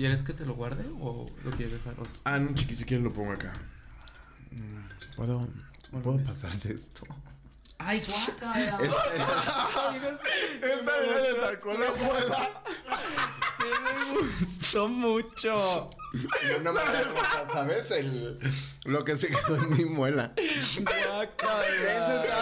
[0.00, 1.94] ¿Quieres que te lo guarde o lo quieres dejar?
[2.24, 3.52] Ah, no, chiqui, si quieres lo pongo acá.
[4.50, 5.46] Mm, ¿Puedo,
[6.02, 7.02] ¿puedo pasarte esto?
[7.76, 8.78] ¡Ay, guácala!
[10.62, 12.62] Esta vez le sacó la muela.
[13.58, 15.86] Se me gustó mucho.
[16.62, 17.90] No me roja, ¿sabes?
[17.90, 18.38] El,
[18.84, 20.32] lo que se quedó en mi muela.
[20.36, 21.20] Eso estaba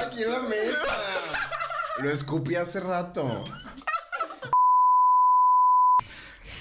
[0.02, 0.96] aquí en la mesa.
[1.98, 3.44] Lo escupí hace rato.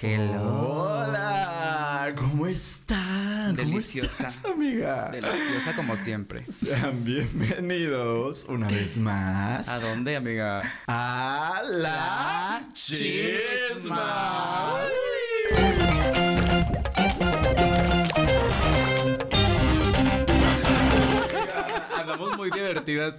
[0.04, 1.34] Hola,
[2.16, 3.56] ¿cómo están?
[3.56, 4.16] Deliciosa.
[4.18, 5.10] ¿Cómo estás, amiga?
[5.10, 6.44] Deliciosa como siempre.
[6.52, 10.62] Sean bienvenidos una vez más ¿A dónde, amiga?
[10.88, 13.96] a la chisma.
[22.18, 23.14] Andamos muy divertidas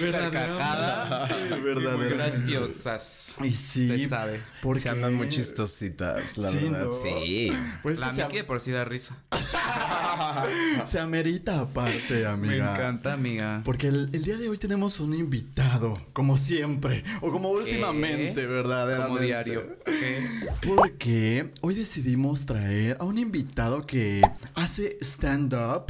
[0.00, 1.26] muy carcajada.
[1.62, 1.96] Verdaderamente.
[1.96, 3.34] Muy graciosas.
[3.42, 4.40] Y sí, Se sabe.
[4.62, 6.86] porque Se andan muy chistositas, la Sí, verdad.
[6.86, 6.92] ¿no?
[6.92, 7.52] Sí.
[7.82, 9.16] Pues La se, que por sí da risa.
[10.86, 12.72] se amerita aparte, Me amiga.
[12.74, 13.62] encanta, amiga.
[13.64, 19.06] Porque el, el día de hoy tenemos un invitado, como siempre, o como últimamente, ¿verdad?
[19.06, 19.78] Como diario.
[19.84, 20.48] ¿Qué?
[20.66, 24.22] Porque hoy decidimos traer a un invitado que
[24.54, 25.86] hace stand-up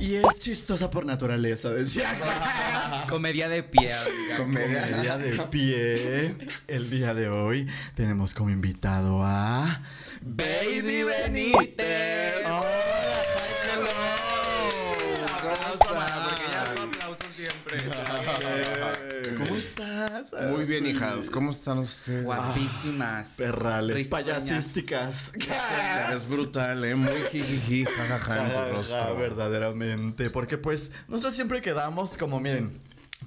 [0.00, 2.14] y es chistosa por naturaleza, decía.
[3.08, 4.36] Comedia de pie, amiga.
[4.38, 4.88] Comedia.
[4.90, 6.34] Comedia de pie.
[6.66, 9.82] El día de hoy tenemos como invitado a
[10.22, 12.40] Baby Benítez.
[12.44, 13.13] Hello.
[13.84, 16.68] ¿Cómo Cámara, Porque ya estás?
[16.70, 17.78] hago aplausos siempre.
[19.44, 20.34] ¿Cómo estás?
[20.50, 21.30] Muy bien, hijas.
[21.30, 22.24] ¿Cómo están ustedes?
[22.24, 23.34] Guapísimas.
[23.36, 24.42] Perrales, Risueñas.
[24.42, 25.32] payasísticas.
[26.08, 26.94] Eres brutal, ¿eh?
[26.94, 29.16] Muy jijiji, jajaja en tu Ajá, rostro.
[29.16, 30.30] verdaderamente.
[30.30, 32.78] Porque pues nosotros siempre quedamos como, miren,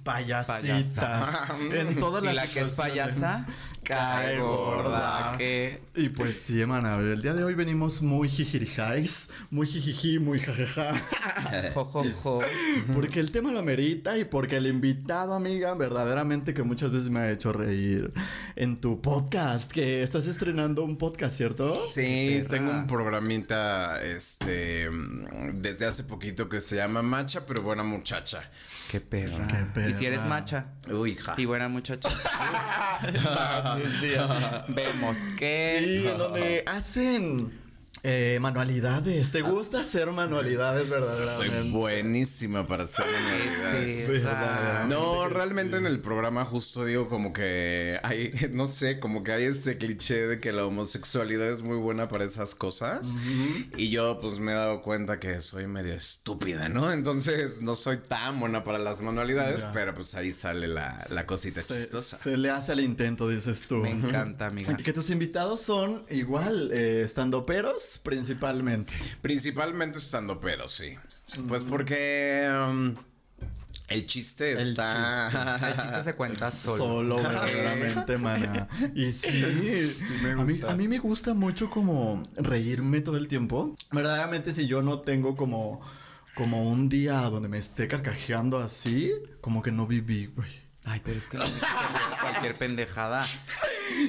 [0.04, 0.62] payasitas.
[0.62, 1.56] Payasa.
[1.72, 3.46] En todas Y las la que es payasa
[3.88, 5.36] cae gorda.
[5.38, 10.42] Que Y pues sí, hermana, el día de hoy venimos muy jijirijais, muy jijiji, muy
[10.42, 10.94] jajaja.
[11.74, 12.40] jo, jo, jo.
[12.94, 17.20] Porque el tema lo amerita y porque el invitado, amiga, verdaderamente que muchas veces me
[17.22, 18.12] ha hecho reír
[18.56, 21.88] en tu podcast, que estás estrenando un podcast, ¿cierto?
[21.88, 22.50] Sí, perra.
[22.50, 24.90] tengo un programita, este,
[25.54, 28.40] desde hace poquito que se llama Macha, pero buena muchacha.
[28.92, 29.48] Qué perra.
[29.48, 29.90] Qué perra.
[29.90, 31.36] Y si eres macha Uy, hija.
[31.38, 32.10] y buena muchacha,
[33.84, 34.14] Sí, sí.
[34.68, 36.02] vemos que.
[36.04, 37.67] Y en donde hacen
[38.10, 39.32] eh, manualidades.
[39.32, 41.70] ¿Te gusta hacer manualidades Soy verdaderamente?
[41.78, 44.10] buenísima para hacer manualidades.
[44.10, 44.86] perra.
[44.88, 49.44] No, realmente en el programa justo digo como que hay, no sé, como que hay
[49.44, 53.14] este cliché de que la homosexualidad es muy buena para esas cosas.
[53.76, 56.92] Y yo pues me he dado cuenta que soy medio estúpida, ¿no?
[56.94, 59.72] Entonces no soy tan buena para las manualidades, Ya.
[59.74, 62.18] pero pues ahí sale la, la cosita Se, chistosa.
[62.18, 63.78] se le hace al intento, dices tú.
[63.78, 64.78] Me encanta, amiga.
[64.78, 67.02] Que tus invitados son igual, eh,
[68.00, 68.94] principalmente.
[69.22, 70.96] Principalmente estando pero, sí.
[71.48, 72.96] Pues porque um,
[73.88, 75.58] el chiste El está...
[75.70, 76.78] El chiste se cuenta solo.
[76.78, 78.68] Solo, verdaderamente, mana.
[78.94, 79.44] Y sí,
[80.24, 80.72] me a, mí, gusta.
[80.72, 83.76] a mí me gusta mucho como reírme todo el tiempo.
[83.92, 85.82] Verdaderamente, si yo no tengo como,
[86.36, 90.68] como un día donde me esté carcajeando así, como que no viví, güey.
[90.86, 91.60] Ay, pero es que ríe de
[92.22, 93.26] cualquier pendejada.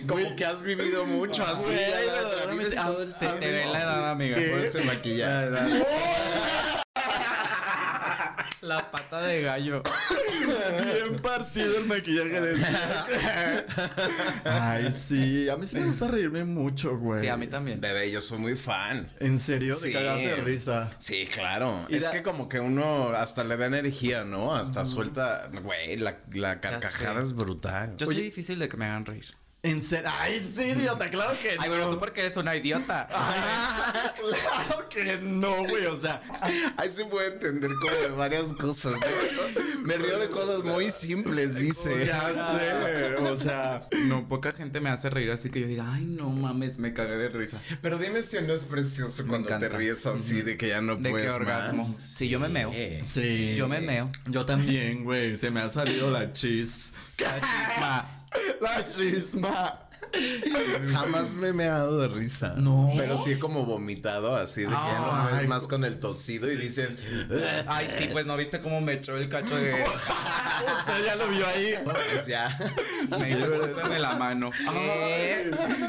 [0.06, 1.66] Como que has vivido mucho así.
[1.66, 4.38] Güey, la- la verdaderamente, vives todo el Se te ve la edad, amiga.
[4.38, 5.50] Ese maquillaje.
[8.60, 9.82] La pata de gallo.
[10.46, 13.64] Bien partido el maquillaje de
[14.44, 15.48] Ay, sí.
[15.48, 17.20] A mí sí me gusta reírme mucho, güey.
[17.20, 17.80] Sí, a mí también.
[17.80, 19.06] Bebé, yo soy muy fan.
[19.20, 19.74] ¿En serio?
[19.74, 19.92] Sí.
[19.92, 20.90] De risa.
[20.98, 21.86] Sí, claro.
[21.88, 24.54] Y es da- que como que uno hasta le da energía, ¿no?
[24.54, 27.94] Hasta suelta, güey, la, la carcajada es brutal.
[27.96, 28.16] Yo Oye.
[28.16, 29.26] soy difícil de que me hagan reír.
[29.60, 30.08] ¿En serio?
[30.20, 31.62] Ay, sí, idiota, claro que no.
[31.62, 33.08] Ay, bueno, tú porque eres una idiota.
[33.10, 35.86] Ah, claro que no, güey.
[35.86, 36.22] O sea,
[36.76, 38.92] Ahí se puede entender como de varias cosas.
[38.92, 39.60] ¿no?
[39.84, 42.06] Me río de cosas muy simples, dice.
[42.06, 42.20] ya
[42.56, 43.16] sé.
[43.16, 46.78] O sea, No, poca gente me hace reír así que yo diga, ay, no mames,
[46.78, 47.58] me cagué de risa.
[47.82, 50.94] Pero dime si no es precioso Me cuando te ríes así de que ya no
[50.94, 51.78] De puedes qué orgasmo.
[51.82, 51.96] más.
[51.96, 52.72] Sí, yo me meo.
[53.04, 53.56] sí.
[53.56, 54.08] Yo me meo.
[54.26, 55.36] Yo también, güey.
[55.36, 56.94] Se me ha salido la chis.
[57.18, 58.14] La chisma.
[58.60, 59.84] La chisma.
[60.92, 62.54] Jamás me he meado de risa.
[62.56, 62.90] No.
[62.96, 65.98] Pero sí he como vomitado así de que ya no Ay, puedes más con el
[66.00, 67.02] tosido y dices.
[67.66, 69.72] Ay, sí, pues no viste cómo me echó el cacho de.
[69.82, 71.74] Usted ya lo vio ahí.
[71.84, 72.56] Pues ya.
[73.18, 74.50] Me "Escúpeme la mano.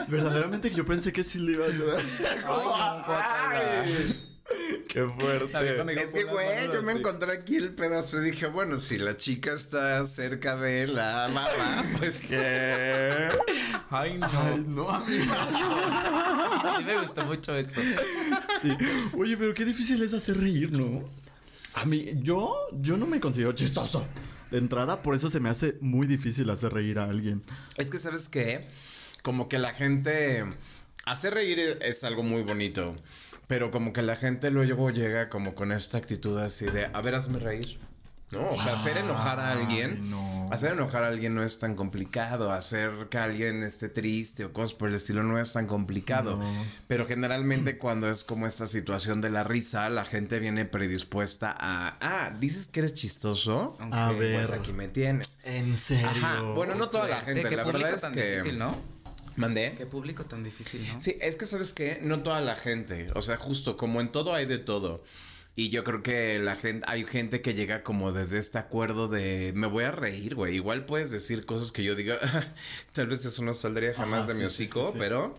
[0.08, 2.04] Verdaderamente yo pensé que sí le iba a ayudar.
[2.46, 2.64] no,
[3.06, 3.84] guácala.
[4.88, 5.46] Qué fuerte.
[5.46, 7.00] Es que, "Pon las güey, yo me así".
[7.00, 11.86] encontré aquí el pedazo y dije, bueno, si la chica está cerca de la mamá,
[11.98, 12.22] pues.
[12.30, 13.30] ¿Qué?
[13.90, 14.28] Ay, no.
[14.32, 16.74] Ay, no, amiga.
[16.78, 17.54] sí me gustó mucho.
[17.62, 18.70] Sí.
[19.18, 21.04] Oye, pero qué difícil es hacer reír, ¿no?
[21.76, 24.08] A mí, yo, yo no me considero chistoso.
[24.52, 27.44] De entrada, por eso se me hace muy difícil hacer reír a alguien.
[27.78, 28.68] Es que, ¿sabes qué?
[29.22, 30.46] Como que la gente...
[31.06, 32.96] Hacer reír es algo muy bonito.
[33.50, 37.16] Pero como que la gente luego llega como con esta actitud así de, a ver,
[37.16, 37.80] hazme reír.
[38.30, 40.02] No, o sea, hacer enojar a alguien.
[40.04, 40.46] Ay, no.
[40.52, 42.52] Hacer enojar a alguien no es tan complicado.
[42.52, 46.38] Hacer que alguien esté triste o cosas por el estilo no es tan complicado.
[46.38, 46.66] No.
[46.86, 51.98] Pero generalmente cuando es como esta situación de la risa, la gente viene predispuesta a,
[52.02, 53.76] ah, dices que eres chistoso.
[53.80, 54.36] A Ok, ver.
[54.36, 55.40] Pues aquí me tienes.
[55.44, 56.08] En serio.
[56.08, 56.44] Ajá.
[56.54, 57.50] Bueno, no toda la gente.
[57.56, 58.34] La verdad es tan que.
[58.34, 58.99] difícil, ¿no?
[59.40, 59.74] Mandé.
[59.78, 61.00] Qué público tan difícil, ¿no?
[61.00, 64.34] Sí, es que sabes qué, no toda la gente, o sea, justo como en todo
[64.34, 65.04] hay de todo.
[65.56, 69.52] Y yo creo que la gente, hay gente que llega como desde este acuerdo de
[69.56, 70.56] me voy a reír, güey.
[70.56, 72.18] Igual puedes decir cosas que yo diga,
[72.94, 74.98] tal vez eso no saldría jamás Ajá, de mi sí, sí, hocico, sí, sí.
[75.00, 75.38] pero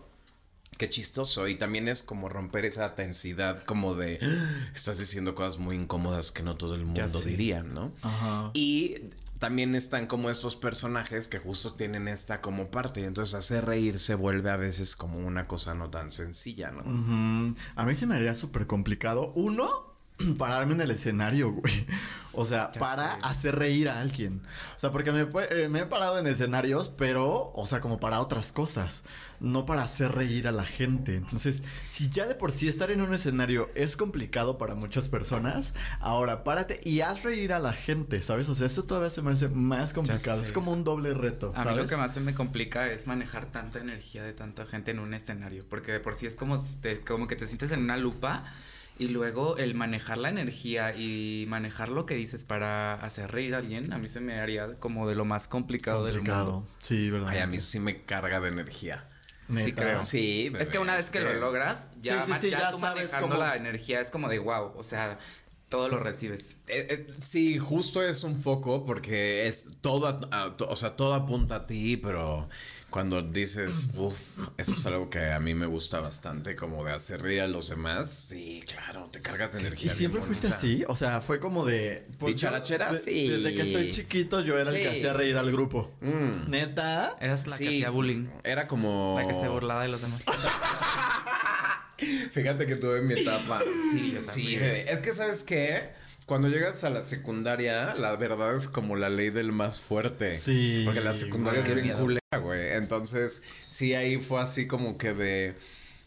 [0.77, 1.47] qué chistoso.
[1.47, 4.19] Y también es como romper esa tensidad, como de
[4.75, 7.91] estás diciendo cosas muy incómodas que no todo el mundo diría, ¿no?
[8.03, 8.51] Ajá.
[8.53, 8.97] Y
[9.41, 13.03] también están como estos personajes que justo tienen esta como parte.
[13.05, 16.83] Entonces hacer reír se vuelve a veces como una cosa no tan sencilla, ¿no?
[17.75, 19.33] A mí se me haría súper complicado.
[19.33, 19.90] Uno,
[20.37, 21.85] pararme en el escenario, güey.
[22.33, 23.19] O sea, Ya para sé.
[23.23, 24.41] hacer reír a alguien.
[24.77, 28.21] O sea, porque me, eh, me he parado en escenarios, pero, o sea, como para
[28.21, 29.03] otras cosas.
[29.41, 31.17] No para hacer reír a la gente.
[31.17, 35.75] Entonces, si ya de por sí estar en un escenario es complicado para muchas personas,
[35.99, 38.47] ahora párate y haz reír a la gente, ¿sabes?
[38.47, 40.39] O sea, eso todavía se me hace más complicado.
[40.39, 43.51] Es como un doble reto, A mí lo que más se me complica es manejar
[43.51, 46.55] tanta energía de tanta gente en un escenario, porque de por sí es como,
[47.05, 48.45] como que te sientes en una lupa
[48.99, 53.59] y luego el manejar la energía y manejar lo que dices para hacer reír a
[53.59, 56.51] alguien, a mí se me haría como de lo más complicado, del complicado.
[56.61, 56.69] mundo.
[56.79, 57.29] Sí, ¿verdad?
[57.29, 59.07] Ay, a mí sí me carga de energía.
[59.49, 59.83] Sí, Neta.
[59.83, 60.01] creo.
[60.03, 62.71] Sí, bebé, Es que una vez que lo logras, ya, Sí, sí, sí, ya ya
[62.71, 65.17] tú sabes manejando cómo- la energía es como de wow, o sea,
[65.67, 66.57] todo lo recibes.
[66.67, 70.95] Eh, eh, sí, justo es un foco porque es todo, a- a- to- o sea,
[70.95, 72.49] todo apunta a ti, pero
[72.91, 77.21] cuando dices, uff, eso es algo que a mí me gusta bastante, como de hacer
[77.21, 79.91] reír a los demás, sí, claro, te cargas de ¿Y energía.
[79.93, 80.57] siempre bien fuiste bonita.
[80.57, 80.83] así?
[80.87, 82.05] O sea, fue como de...
[82.19, 83.27] pues, Dicharachera, de- sí.
[83.29, 84.97] Desde que estoy chiquito yo era el que Sí.
[84.97, 85.89] hacía reír al grupo.
[86.01, 86.49] Mm.
[86.51, 87.15] ¿Neta?
[87.21, 89.15] Eras la Sí, que hacía bullying, Era como.
[89.19, 90.21] la que se burlaba de los demás.
[92.31, 93.61] Fíjate que tuve mi etapa.
[93.91, 94.59] Sí, yo Sí, también.
[94.59, 94.91] bebé.
[94.91, 95.89] Es que, ¿sabes qué?
[96.31, 100.31] Cuando llegas a la secundaria, la verdad es como la ley del más fuerte.
[100.31, 102.71] Sí, Porque la secundaria es bien culera, güey.
[102.71, 105.55] Entonces, sí, ahí fue así como que de.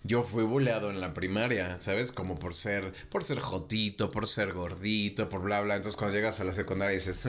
[0.06, 2.12] Yo fui buleado en la primaria, ¿sabes?
[2.12, 5.76] Como por ser, por ser jotito, por ser gordito, por bla, bla.
[5.76, 7.24] Entonces, cuando llegas a la secundaria dices,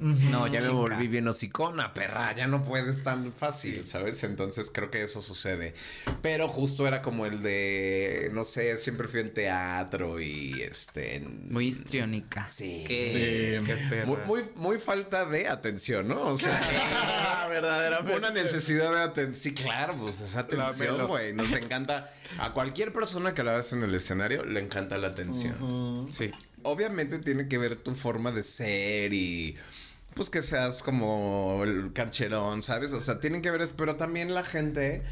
[0.00, 4.24] no, ya me volví bien hocicona, perra, ya no puedes tan fácil, ¿sabes?
[4.24, 5.74] Entonces, creo que eso sucede.
[6.22, 11.16] Pero justo era como el de, no sé, siempre fui en teatro y este...
[11.16, 12.50] en- Muy histriónica.
[12.50, 12.84] Sí.
[12.86, 13.02] Qué,
[13.62, 13.64] Sí.
[13.66, 14.06] qué perra.
[14.06, 16.20] muy, muy, muy falta de atención, ¿no?
[16.24, 18.18] O sea, verdaderamente.
[18.18, 19.32] una necesidad de atención.
[19.34, 21.32] Sí, claro, pues esa atención, güey.
[21.32, 21.91] Nos encanta.
[22.38, 26.06] A cualquier persona que la ves en el escenario le encanta la atención.
[26.10, 26.30] Sí.
[26.62, 29.56] Obviamente tiene que ver tu forma de ser y.
[30.14, 32.92] Pues que seas como el cancherón, ¿sabes?
[32.92, 35.02] O sea, tienen que ver, pero también la gente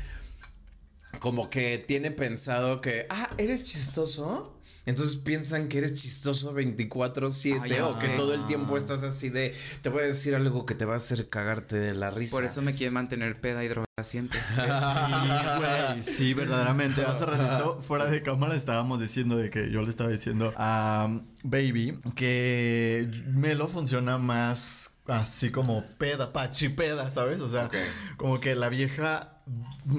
[1.18, 4.59] como que tiene pensado que, ah, eres chistoso.
[4.90, 9.30] Entonces piensan que eres chistoso 24/7 Ay, ya o que todo el tiempo estás así
[9.30, 12.36] de, te voy a decir algo que te va a hacer cagarte de la risa.
[12.36, 14.40] Por eso me quiere mantener peda y droga siempre.
[14.50, 16.02] Sí, güey.
[16.02, 17.04] Sí, verdaderamente.
[17.04, 22.00] Hace ratito, fuera de cámara, estábamos diciendo de que yo le estaba diciendo a Baby
[22.14, 27.40] que Melo funciona más así como peda, pachipeda, ¿sabes?
[27.40, 27.70] O sea,
[28.16, 29.40] como que la vieja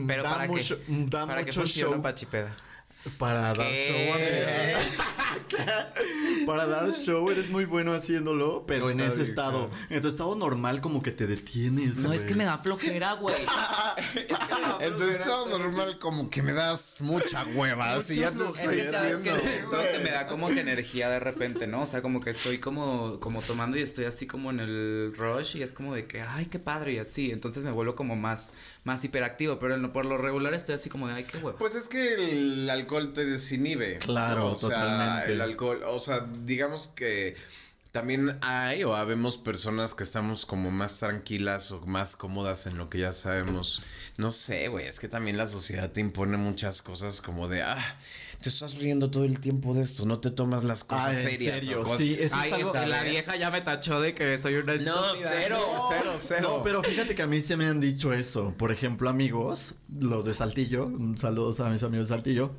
[0.07, 1.05] Pero da para mucho, qué?
[1.10, 2.55] da ¿Para mucho funciona show Pachipeda?
[3.17, 3.88] Para dar ¿Qué?
[3.88, 5.93] show, amiga.
[6.46, 10.81] Para dar show eres muy bueno haciéndolo, pero en ese estado, en tu estado normal
[10.81, 12.00] como que te detienes.
[12.00, 13.36] No, es que me da flojera, güey.
[14.15, 14.38] Es
[14.79, 17.93] que En tu estado normal como que me das mucha hueva.
[17.93, 21.67] Así ya te Es estoy que que que me da como que energía de repente,
[21.67, 21.81] ¿no?
[21.84, 25.58] O sea, como que estoy como, como tomando y estoy así como en el rush
[25.58, 27.31] y es como de que, ay, qué padre y así.
[27.31, 28.53] Entonces me vuelvo como más,
[28.84, 31.58] más hiperactivo, pero en lo- por lo regular estoy así como de, ay, qué huevo.
[31.58, 34.00] Pues es que el alcohol te desinhibe.
[34.00, 34.51] Claro, ¿no?
[34.53, 35.33] O sea, totalmente.
[35.33, 37.36] el alcohol, o sea, digamos que
[37.91, 42.89] también hay o habemos personas que estamos como más tranquilas o más cómodas en lo
[42.89, 43.81] que ya sabemos.
[44.17, 47.98] No sé, güey, es que también la sociedad te impone muchas cosas como de, ah,
[48.39, 51.17] te estás riendo todo el tiempo de esto, no te tomas las cosas Ah, ¿en
[51.38, 51.60] serias.
[51.65, 51.81] serio?
[51.81, 54.55] o cosas- Sí, eso es algo- esa- la vieja ya me tachó de que soy
[54.55, 56.50] una No, cero, cero, cero.
[56.57, 58.53] No, pero fíjate que a mí se me han dicho eso.
[58.57, 62.55] Por ejemplo, amigos, los de Saltillo, saludos a mis amigos de Saltillo.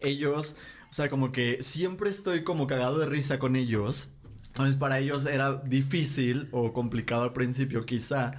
[0.00, 0.56] Ellos,
[0.90, 4.12] o sea, como que siempre estoy como cagado de risa con ellos.
[4.48, 8.32] Entonces, para ellos era difícil o complicado al principio, quizá,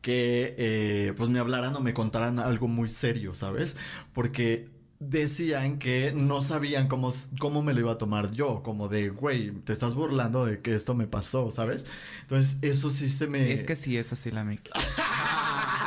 [0.00, 3.76] que eh, pues me hablaran o me contaran algo muy serio, ¿sabes?
[4.12, 4.70] Porque
[5.00, 9.50] decían que no sabían cómo, cómo me lo iba a tomar yo, como de, güey,
[9.50, 11.86] te estás burlando de que esto me pasó, ¿sabes?
[12.22, 13.52] Entonces, eso sí se me...
[13.52, 14.70] Es que sí es así la Miki.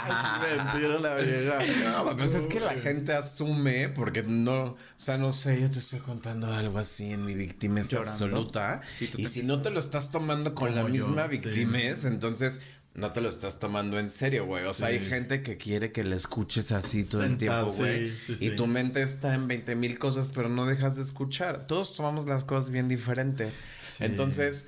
[0.07, 1.59] Mentira la vieja.
[2.03, 5.79] No, pues es que la gente asume, porque no, o sea, no sé, yo te
[5.79, 8.11] estoy contando algo así en mi victimez Llorando.
[8.11, 8.81] absoluta.
[9.17, 11.37] Y si no te lo estás tomando con la Como yo, misma sí.
[11.37, 12.61] victimez, entonces
[12.93, 14.65] no te lo estás tomando en serio, güey.
[14.65, 18.09] O sea, hay gente que quiere que le escuches así todo el tiempo, güey.
[18.11, 21.67] sí, sí, y tu mente está en 20 mil cosas, pero no dejas de escuchar.
[21.67, 23.61] Todos tomamos las cosas bien diferentes.
[23.99, 24.67] Entonces,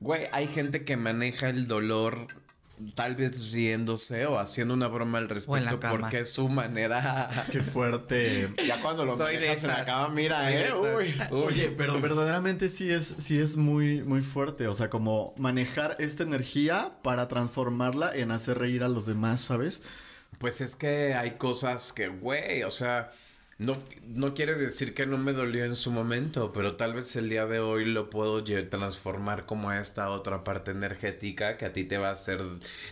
[0.00, 2.26] güey, hay gente que maneja el dolor
[2.94, 7.46] tal vez riéndose o haciendo una broma al respecto porque es su manera.
[7.50, 8.52] Qué fuerte.
[8.66, 10.66] Ya cuando lo Soy de manejas en la cama, mira, Soy de eh.
[10.66, 11.32] esas.
[11.32, 11.42] Uy, uy.
[11.44, 14.68] Oye, pero verdaderamente sí es, sí es muy, muy fuerte.
[14.68, 19.82] O sea, como manejar esta energía para transformarla en hacer reír a los demás, ¿sabes?
[20.38, 23.10] Pues es que hay cosas que, güey, o sea,
[23.58, 27.28] no, no quiere decir que no me dolió en su momento, pero tal vez el
[27.28, 31.84] día de hoy lo puedo transformar como a esta otra parte energética que a ti
[31.84, 32.40] te va a hacer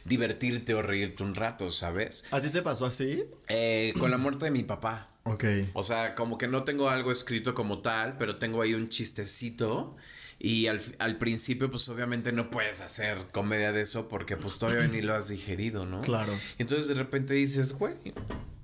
[0.05, 2.25] divertirte o reírte un rato, ¿sabes?
[2.31, 3.25] ¿A ti te pasó así?
[3.49, 5.09] Eh, con la muerte de mi papá.
[5.25, 5.45] Ok.
[5.75, 9.97] O sea, como que no tengo algo escrito como tal, pero tengo ahí un chistecito.
[10.39, 14.89] Y al, al principio, pues obviamente no puedes hacer comedia de eso porque pues todavía
[14.89, 16.01] ni lo has digerido, ¿no?
[16.01, 16.33] Claro.
[16.59, 17.95] Entonces de repente dices, güey,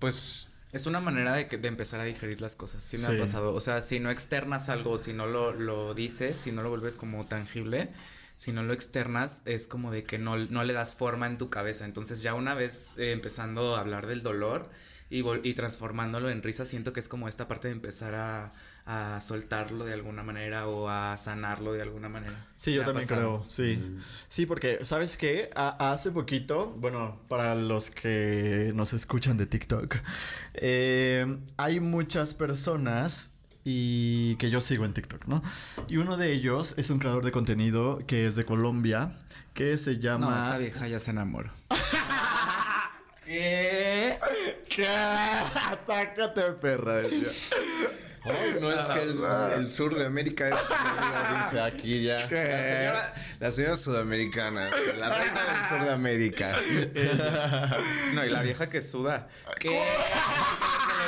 [0.00, 0.50] pues...
[0.72, 2.84] Es una manera de, que- de empezar a digerir las cosas.
[2.84, 3.12] Sí me Sí.
[3.14, 3.54] ha pasado.
[3.54, 6.96] O sea, si no externas algo, si no lo, lo dices, si no lo vuelves
[6.96, 7.90] como tangible,
[8.36, 11.48] si no lo externas, es como de que no, no le das forma en tu
[11.50, 11.84] cabeza.
[11.86, 14.68] Entonces ya una vez eh, empezando a hablar del dolor
[15.10, 18.52] y, y transformándolo en risa, siento que es como esta parte de empezar a,
[18.90, 22.46] a soltarlo de alguna manera o a sanarlo de alguna manera.
[22.56, 23.42] Sí, yo también pasado.
[23.42, 23.98] creo, sí.
[24.28, 25.50] Sí, porque, ¿sabes qué?
[25.54, 29.94] A- hace poquito, bueno, para los que nos escuchan de TikTok,
[30.54, 35.42] eh, hay muchas personas y que yo sigo en TikTok, ¿no?
[35.88, 39.12] Y uno de ellos es un creador de contenido que es de Colombia,
[39.52, 40.30] que se llama...
[40.30, 41.50] No, esta vieja ya se enamoró.
[43.26, 44.18] ¿Qué?
[44.74, 44.86] ¿Qué?
[44.88, 47.02] Atácate, perra.
[48.60, 49.14] No es que el,
[49.56, 50.54] el sur de América es
[51.44, 52.18] dice aquí ya.
[52.30, 56.52] La señora, la señora sudamericana, la reina del sur de América.
[58.14, 59.28] No, y la vieja que suda.
[59.60, 59.68] ¿Qué?
[59.68, 59.74] que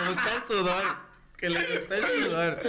[0.04, 0.96] le gusta el sudor.
[1.36, 2.60] Que le gusta el sudor.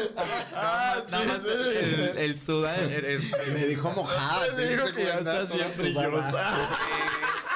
[0.55, 2.79] Ah, Nada más el, el sudar.
[2.91, 4.45] eres- Me dijo mojada.
[4.55, 6.53] Me dijo que ya estás bien brillosa.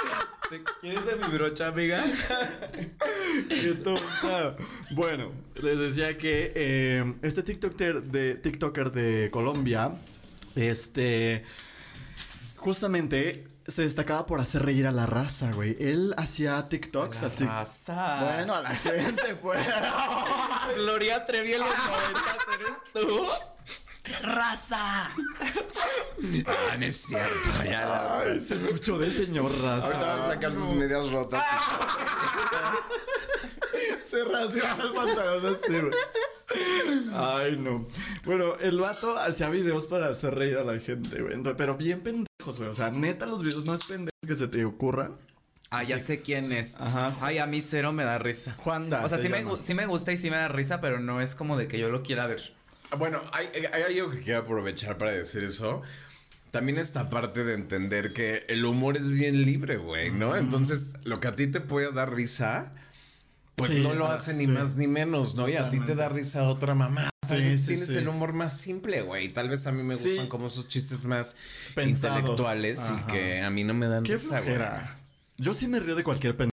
[0.50, 2.04] ¿Te ¿Quieres de mi brocha, amiga?
[4.92, 9.92] Bueno, les decía que eh, este TikToker de, TikToker de Colombia,
[10.56, 11.44] este,
[12.58, 15.76] justamente se destacaba por hacer reír a la raza, güey.
[15.80, 17.46] Él hacía TikToks La así.
[17.46, 18.18] raza.
[18.36, 19.66] Bueno, a la gente, pues.
[20.76, 23.26] Gloria Trevi en los noventas, ¿eres tú?
[24.22, 25.12] ¡Raza!
[26.46, 27.50] Ah, no es cierto.
[27.64, 29.88] Ya la- Ay, se escuchó de señor raza.
[29.88, 31.44] Ahorita vas a sacar sus medias rotas.
[34.02, 35.94] Se rasgaba el pantalón así, güey.
[37.14, 37.88] Ay, no.
[38.24, 41.34] Bueno, el vato hacía videos para hacer reír a la gente, güey.
[41.34, 42.70] Entonces, Pero bien pendejos, güey.
[42.70, 45.18] O sea, neta, los videos más pendejos que se te ocurran.
[45.72, 46.80] Ah, ya sé quién es.
[46.80, 47.12] Ajá.
[47.22, 48.56] Ay, a mí cero me da risa.
[48.58, 49.04] Juanda.
[49.04, 49.52] O sea, se sí me, llama.
[49.56, 51.80] gu- sí me gusta y sí me da risa, pero no es como de que
[51.80, 52.55] yo lo quiera ver.
[52.96, 55.82] Bueno, hay, hay algo que quiero aprovechar para decir eso.
[56.52, 60.36] También esta parte de entender que el humor es bien libre, güey, ¿no?
[60.38, 62.72] Entonces, lo que a ti te puede dar risa,
[63.56, 64.52] pues Sí, no lo hace ni sí.
[64.52, 65.50] más ni menos, ¿no?
[65.50, 67.10] Y a ti te da risa otra mamá.
[67.28, 69.30] Tal vez sí, tienes el humor más simple, güey.
[69.34, 71.36] Tal vez a mí me gustan como esos chistes más
[71.74, 72.20] Pensados.
[72.20, 73.02] intelectuales Ajá.
[73.02, 74.56] y que a mí no me dan Qué risa, güey.
[75.38, 76.55] Yo sí me río de cualquier pendejo.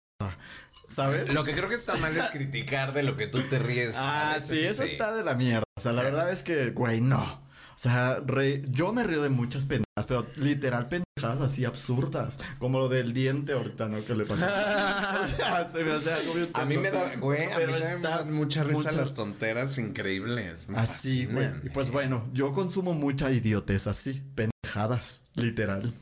[0.90, 1.34] ¿Sabes?
[1.34, 3.96] Lo que creo que está mal es criticar de lo que tú te ríes.
[3.98, 5.64] Ah, A sí, eso está de la mierda.
[5.78, 7.22] O sea, la verdad es que, güey, no.
[7.22, 12.38] O sea, re- yo me río de muchas pendejadas, pero literal pendejadas así absurdas.
[12.58, 14.04] Como lo del diente ahorita, ¿no?
[14.04, 14.46] Que le pasó.
[15.24, 17.72] o sea, se me hace algo bien A mí me da, güey, a mí Pero
[17.74, 20.68] me está dan mucha risa mucho- las tonteras increíbles.
[20.68, 21.50] Me Así, güey.
[21.64, 25.94] Y pues bueno, yo consumo mucha idiotez así, pendejadas, literal.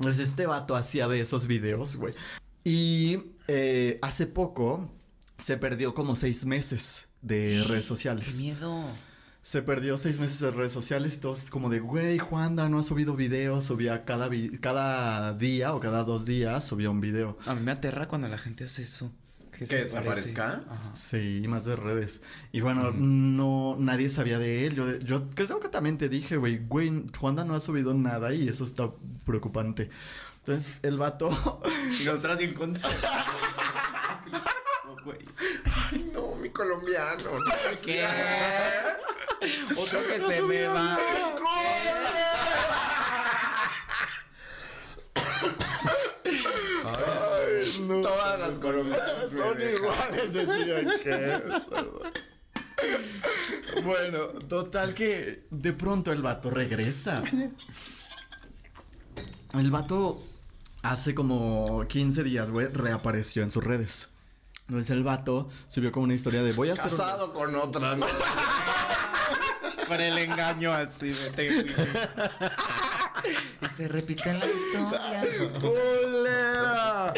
[0.00, 2.14] Pues este vato hacía de esos videos, güey.
[2.64, 4.90] Y eh, hace poco
[5.36, 8.38] se perdió como seis meses de redes Qué sociales.
[8.40, 8.84] miedo.
[9.42, 13.16] Se perdió seis meses de redes sociales todos como de, güey, Juanda no ha subido
[13.16, 17.38] videos, subía cada, vi- cada día o cada dos días subía un video.
[17.46, 19.10] A mí me aterra cuando la gente hace eso.
[19.50, 20.60] ¿Que se desaparezca?
[20.70, 20.94] Ajá.
[20.94, 22.22] Sí, más de redes.
[22.52, 24.74] Y bueno, no, nadie sabía de él.
[24.76, 28.46] Yo, yo creo que también te dije, güey, güey, Juanda no ha subido nada y
[28.48, 28.90] eso está
[29.26, 29.90] preocupante.
[30.40, 31.30] Entonces, el vato,
[32.00, 32.76] Y nosotras bien con...
[35.92, 37.38] Ay, no, mi colombiano.
[37.38, 37.52] no
[37.84, 38.06] ¿Qué?
[39.76, 40.98] Otro que se me va.
[48.02, 51.42] Todas las colombianas son iguales, decían que.
[53.82, 57.22] bueno, total que de pronto el vato regresa.
[59.58, 60.22] El vato
[60.82, 64.10] hace como 15 días, güey, reapareció en sus redes.
[64.68, 67.96] Entonces el vato subió como una historia de voy a hacer un- Casado con otra,
[67.96, 68.06] ¿no?
[69.88, 71.66] Con el engaño así de te-
[73.62, 75.22] Y se repite la historia.
[75.60, 77.12] ¡Culera!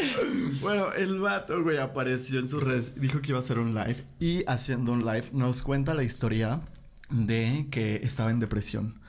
[0.59, 4.03] Bueno, el vato, güey, apareció en sus redes, dijo que iba a hacer un live
[4.19, 6.61] y haciendo un live nos cuenta la historia
[7.11, 8.99] de que estaba en depresión.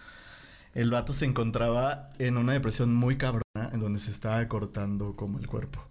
[0.75, 5.39] El vato se encontraba en una depresión muy cabrona en donde se estaba cortando como
[5.39, 5.87] el cuerpo,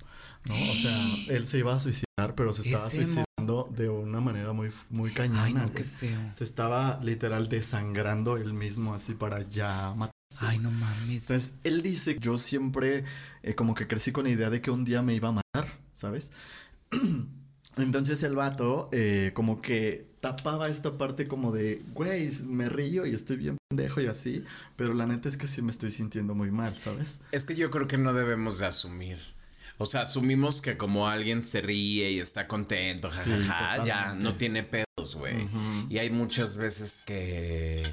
[0.46, 0.56] ¿no?
[0.72, 0.98] O sea,
[1.30, 5.46] él se iba a suicidar, pero se estaba suicidando de una manera muy, muy cañona.
[5.46, 5.74] Ay, no, güey.
[5.74, 6.20] qué feo.
[6.34, 10.14] Se estaba literal desangrando él mismo así para ya matarse.
[10.42, 11.30] Ay, no mames.
[11.30, 13.06] Entonces, él dice, yo siempre
[13.42, 15.68] eh, como que crecí con la idea de que un día me iba a matar,
[15.94, 16.32] ¿sabes?
[17.78, 23.14] Entonces el vato eh, como que tapaba esta parte como de, güey, me río y
[23.14, 24.44] estoy bien pendejo y así,
[24.76, 27.20] pero la neta es que sí me estoy sintiendo muy mal, ¿sabes?
[27.32, 29.18] Es que yo creo que no debemos de asumir.
[29.80, 34.24] O sea, asumimos que como alguien se ríe y está contento, Sí, jajaja, ya totalmente.
[34.24, 35.50] no tiene pedos, güey.
[35.90, 37.84] Y hay muchas veces que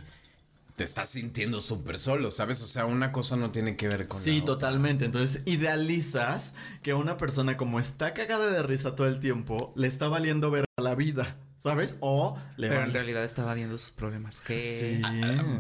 [0.81, 2.63] te estás sintiendo súper solo, ¿sabes?
[2.63, 4.47] O sea, una cosa no tiene que ver con la Sí, otra.
[4.47, 5.05] totalmente.
[5.05, 10.09] Entonces idealizas que una persona como está cagada de risa todo el tiempo, le está
[10.09, 11.99] valiendo ver a la vida, ¿sabes?
[12.01, 14.41] O le Pero en realidad estaba viendo sus problemas.
[14.41, 14.59] ¿Qué?
[14.59, 15.03] Sí.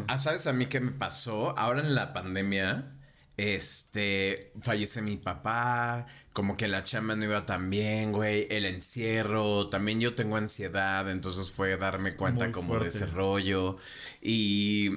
[0.08, 1.54] Ah, ¿sabes a mí qué me pasó?
[1.58, 2.90] Ahora en la pandemia,
[3.40, 9.68] este, fallece mi papá, como que la chamba no iba tan bien, güey, el encierro,
[9.70, 12.96] también yo tengo ansiedad, entonces fue darme cuenta Muy como de fuerte.
[12.98, 13.78] ese rollo
[14.20, 14.90] y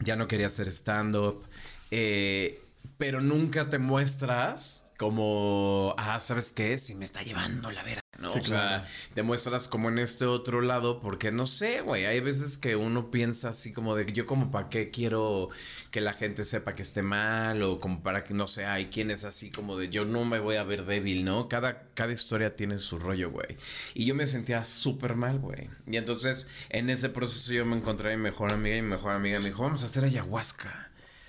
[0.00, 1.44] ya no quería hacer stand-up,
[1.90, 2.62] eh,
[2.96, 6.78] pero nunca te muestras como, ah, ¿sabes qué?
[6.78, 8.01] Si me está llevando la vera.
[8.22, 8.30] ¿No?
[8.30, 8.84] Sí, o sea, claro.
[9.14, 13.10] te muestras como en este otro lado porque no sé, güey, hay veces que uno
[13.10, 15.50] piensa así como de yo como para qué quiero
[15.90, 19.10] que la gente sepa que esté mal o como para que no sé, hay quien
[19.10, 21.48] es así como de yo no me voy a ver débil, ¿no?
[21.48, 23.58] Cada, cada historia tiene su rollo, güey.
[23.94, 25.68] Y yo me sentía súper mal, güey.
[25.86, 29.12] Y entonces en ese proceso yo me encontré a mi mejor amiga y mi mejor
[29.12, 30.81] amiga me dijo, vamos a hacer ayahuasca.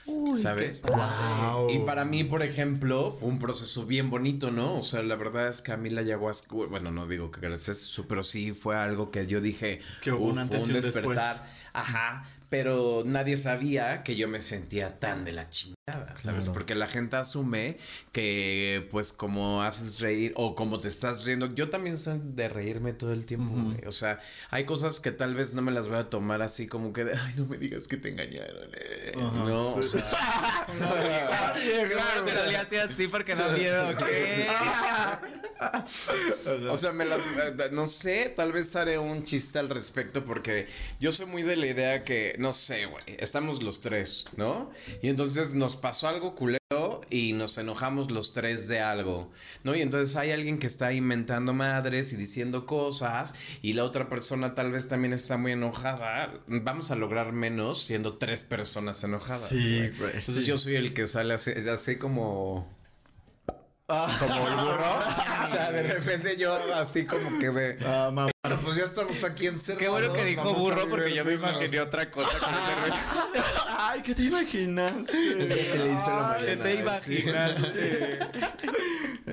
[0.05, 0.81] Uy, ¿Sabes?
[0.83, 1.69] Wow.
[1.69, 4.79] Y para mí, por ejemplo, fue un proceso bien bonito, ¿no?
[4.79, 8.01] O sea, la verdad es que a mí la ayahuasca, bueno, no digo que gracias
[8.07, 11.19] pero sí fue algo que yo dije, Que hubo un "Uf, antes un después".
[11.73, 16.45] Ajá, pero nadie sabía que yo me sentía tan de la chingada, ¿sabes?
[16.45, 16.53] Claro.
[16.53, 17.77] Porque la gente asume
[18.13, 22.93] que, pues, como haces reír o como te estás riendo, yo también soy de reírme
[22.93, 23.85] todo el tiempo, güey.
[23.85, 24.19] O sea,
[24.49, 27.17] hay cosas que tal vez no me las voy a tomar así como que, de,
[27.17, 28.69] ay, no me digas que te engañaron.
[28.73, 29.11] eh".
[29.17, 30.01] Ajá, no, o sea,
[31.93, 33.93] Claro, le hacía así porque miedo.
[33.97, 34.47] ¿Qué?
[36.69, 40.67] O sea, me las, eh, no sé, tal vez haré un chiste al respecto porque
[40.99, 44.71] yo soy muy de la idea que, no sé, güey, estamos los tres, ¿no?
[45.01, 49.31] Y entonces nos pasó algo culero y nos enojamos los tres de algo,
[49.63, 49.75] ¿no?
[49.75, 54.55] Y entonces hay alguien que está inventando madres y diciendo cosas y la otra persona
[54.55, 56.33] tal vez también está muy enojada.
[56.47, 59.49] Vamos a lograr menos siendo tres personas enojadas.
[59.49, 60.09] Sí, güey.
[60.09, 60.45] Entonces sí.
[60.45, 62.67] yo soy el que sale así, así como
[63.87, 64.99] como el burro.
[65.43, 67.77] o sea, de repente yo así como que de.
[67.85, 68.31] ah, mamá.
[68.45, 69.79] Bueno, pues ya estamos aquí encerrados.
[69.81, 71.51] Qué bueno que dijo burro porque yo me divertirnos".
[71.61, 72.29] imaginé otra cosa.
[72.39, 73.41] con ese.
[73.77, 75.11] Ay, ¿qué te imaginaste?
[75.11, 76.73] Es que se le hizo la Ay, ¿Qué te.
[76.73, 77.13] Sí.
[77.13, 78.19] imaginaste?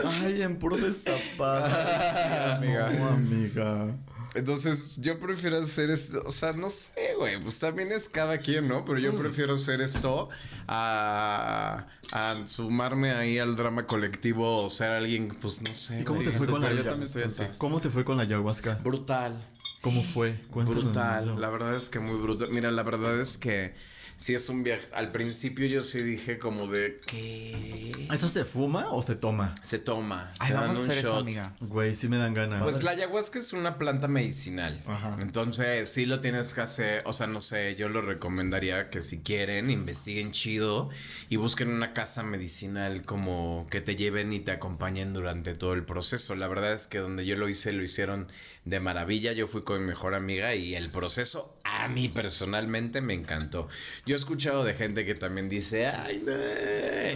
[0.25, 1.65] Ay, en puro destapado.
[2.57, 2.91] Amiga.
[2.91, 3.97] No, amiga.
[4.35, 8.69] Entonces, yo prefiero hacer esto, o sea, no sé, güey, pues también es cada quien,
[8.69, 8.85] ¿no?
[8.85, 9.03] Pero Mm.
[9.03, 10.29] yo prefiero hacer esto
[10.69, 16.01] a, a sumarme ahí al drama colectivo o ser alguien, pues no sé.
[16.01, 16.91] ¿Y cómo te fue con la yo ayahuasca?
[16.91, 17.59] también estoy así.
[17.59, 18.75] ¿Cómo te fue con la ayahuasca?
[18.83, 19.47] Brutal.
[19.81, 20.41] ¿Cómo fue?
[20.51, 21.37] Cuéntanos Brutal, eso.
[21.39, 22.49] la verdad es que muy brutal.
[22.53, 23.75] Mira, la verdad es que
[24.21, 24.87] sí es un viaje.
[24.93, 27.91] Al principio yo sí dije como de ¿qué?
[28.13, 29.55] ¿Eso se fuma o se toma?
[29.63, 30.31] Se toma.
[30.39, 31.55] Ay, vamos a hacer eso, amiga.
[31.61, 32.63] Güey, sí me dan ganas.
[32.63, 34.79] Pues la ayahuasca es una planta medicinal.
[34.87, 35.17] Ajá.
[35.21, 37.03] Entonces, sí lo tienes que hacer.
[37.07, 40.91] O sea, no sé, yo lo recomendaría que si quieren, investiguen chido
[41.31, 45.85] y busquen una casa medicinal como que te lleven y te acompañen durante todo el
[45.85, 46.35] proceso.
[46.35, 48.29] La verdad es que donde yo lo hice, lo hicieron
[48.67, 49.33] de maravilla.
[49.33, 53.69] Yo fui con mi mejor amiga y el proceso a mí personalmente me encantó.
[54.11, 56.33] Yo he escuchado de gente que también dice, ay, no,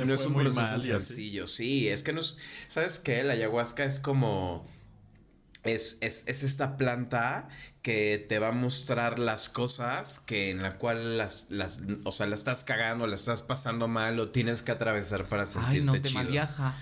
[0.07, 1.49] no es un proceso sencillo.
[1.49, 2.37] Sí, es que no es,
[2.69, 3.25] ¿sabes qué?
[3.25, 4.65] La ayahuasca es como...
[5.65, 7.49] Es, es, es esta planta
[7.83, 12.29] que te va a mostrar las cosas que en la cual las, las, o sea,
[12.29, 15.93] la estás cagando, la estás pasando mal o tienes que atravesar para sentirte Ay, no
[15.95, 16.23] te chido.
[16.27, 16.77] viaja.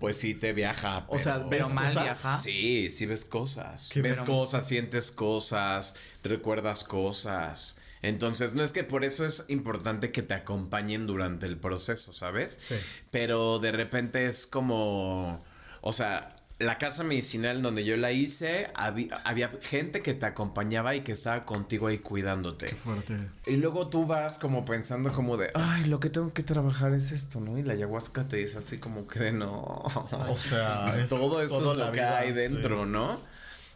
[0.00, 1.04] Pues sí te viaja.
[1.06, 2.02] O sea, pero- ¿ves pero mal cosas?
[2.02, 2.38] viaja.
[2.40, 3.90] Sí, sí ves cosas.
[3.92, 4.26] ¿Qué ves ves?
[4.26, 7.75] cosas, sientes cosas, recuerdas cosas.
[8.02, 12.58] Entonces, no es que por eso es importante que te acompañen durante el proceso, ¿sabes?
[12.62, 12.76] Sí.
[13.10, 15.42] Pero de repente es como,
[15.80, 20.94] o sea, la casa medicinal donde yo la hice, había, había gente que te acompañaba
[20.94, 22.74] y que estaba contigo ahí cuidándote.
[22.74, 23.18] Fuerte.
[23.46, 27.12] Y luego tú vas como pensando como de, ay, lo que tengo que trabajar es
[27.12, 27.58] esto, ¿no?
[27.58, 29.82] Y la ayahuasca te dice así como que de no.
[30.28, 32.34] O sea, es todo esto toda es lo que vida, hay sí.
[32.34, 33.20] dentro, ¿no?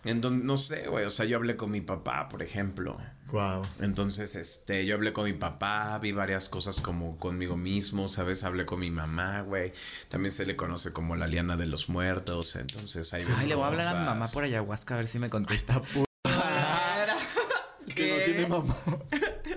[0.05, 2.99] Entonces, no sé, güey, o sea, yo hablé con mi papá, por ejemplo.
[3.33, 3.63] Wow.
[3.81, 8.43] Entonces, este, yo hablé con mi papá, vi varias cosas como conmigo mismo, ¿sabes?
[8.45, 9.73] Hablé con mi mamá, güey.
[10.09, 13.55] También se le conoce como la liana de los muertos, entonces ahí ves Ay, le
[13.55, 15.81] voy a hablar a mi mamá por ayahuasca a ver si me contesta.
[15.91, 18.77] Está pu- que no tiene mamá.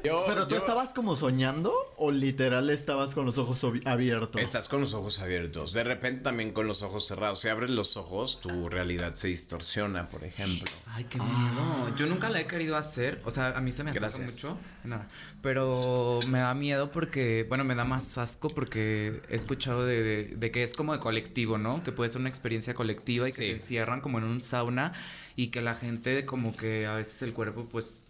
[0.03, 4.41] Yo- Pero tú yo- estabas como soñando o literal estabas con los ojos abiertos.
[4.41, 5.71] Estás con los ojos abiertos.
[5.73, 7.39] De repente también con los ojos cerrados.
[7.39, 10.69] Si abres los ojos, tu realidad se distorsiona, por ejemplo.
[10.87, 11.95] Ay, qué miedo.
[11.95, 13.21] Yo nunca la he querido hacer.
[13.23, 14.43] O sea, a mí se me Gracias.
[14.43, 14.57] mucho.
[14.83, 15.07] Nada.
[15.41, 20.23] Pero me da miedo porque, bueno, me da más asco porque he escuchado de, de-
[20.35, 21.81] de que es como de colectivo, ¿no?
[21.83, 23.41] Que puede ser una experiencia colectiva y que Sí.
[23.43, 24.91] te encierran como en un sauna
[25.35, 28.01] y que la gente como que a veces el cuerpo pues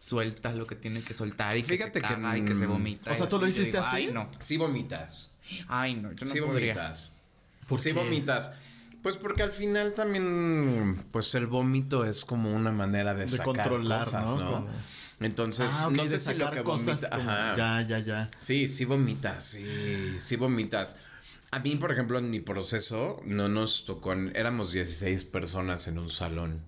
[0.00, 2.66] suelta lo que tiene que soltar y que Fíjate se que, caga y que se
[2.66, 3.12] mm, vomita.
[3.12, 3.96] o sea, ¿tú lo hiciste digo, así?
[3.96, 4.28] Ay, no.
[4.38, 5.30] Sí vomitas.
[5.68, 6.74] Ay, no, yo no sí podría.
[6.74, 7.12] vomitas.
[7.68, 7.98] ¿Por sí qué?
[7.98, 8.52] vomitas.
[9.02, 13.44] Pues porque al final también, pues el vómito es como una manera de, De sacar
[13.44, 14.66] controlar, cosas, ¿no?
[15.18, 17.56] Entonces, Ah, no de sé si lo sacar que cosas vomita, como- ajá.
[17.56, 18.30] Ya, ya, ya.
[18.38, 20.96] Sí, sí vomitas, sí, sí vomitas.
[21.50, 25.98] A mí, por ejemplo, en mi proceso no nos tocó, en- éramos 16 personas en
[25.98, 26.60] un salón.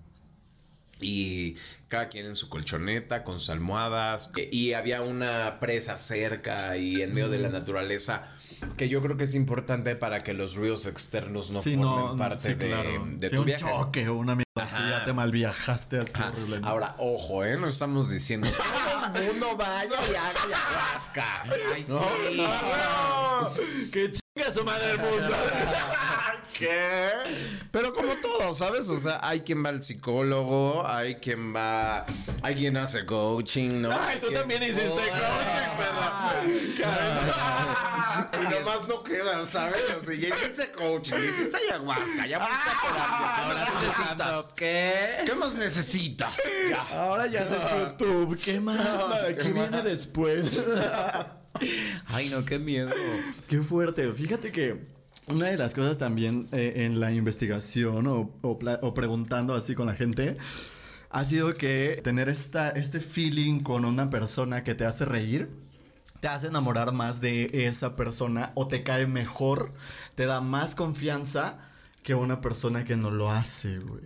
[0.99, 1.55] Y
[1.89, 4.31] cada quien en su colchoneta, con sus almohadas.
[4.51, 8.23] Y había una presa cerca y en medio de la naturaleza.
[8.77, 12.15] Que yo creo que es importante para que los ruidos externos no sí, formen no,
[12.17, 12.89] parte sí, de, claro.
[13.05, 13.65] de Sí, tu un viaje.
[13.65, 16.13] choque o una mierda así, ya te mal viajaste así.
[16.63, 17.57] Ahora, ojo, ¿eh?
[17.57, 21.43] No estamos diciendo que todo el mundo vaya y haga ayahuasca.
[21.73, 21.91] Ay, sí.
[23.91, 25.35] ¡Que chinga su madre el mundo!
[26.57, 27.11] ¿Qué?
[27.71, 28.89] Pero como todo, ¿sabes?
[28.89, 32.05] O sea, hay quien va al psicólogo, hay quien va.
[32.41, 33.91] Hay quien hace coaching, ¿no?
[33.91, 35.11] Ay, tú también hiciste coaching,
[35.77, 36.33] perra.
[38.33, 39.81] Y nomás no quedan, ¿sabes?
[39.97, 43.35] O sea, ya hiciste coaching, ya hiciste ayahuasca, ya fuiste a terapia.
[43.35, 44.53] ¿Qué más necesitas?
[44.55, 45.23] ¿Qué?
[45.25, 46.33] ¿Qué más necesitas?
[46.69, 46.81] Ya.
[46.97, 48.39] Ahora ya haces YouTube.
[48.41, 48.77] ¿Qué más?
[49.27, 49.83] ¿Qué, ¿qué viene más?
[49.83, 50.51] después?
[52.07, 52.91] Ay, no, qué miedo.
[53.47, 54.11] Qué fuerte.
[54.13, 54.85] Fíjate que
[55.27, 59.87] una de las cosas también eh, en la investigación o, o o preguntando así con
[59.87, 60.37] la gente
[61.15, 65.49] ha sido que tener esta, este feeling con una persona que te hace reír.
[66.19, 69.73] Te hace enamorar más de esa persona o te cae mejor,
[70.15, 71.57] te da más confianza
[72.03, 74.03] que una persona que no lo hace, güey.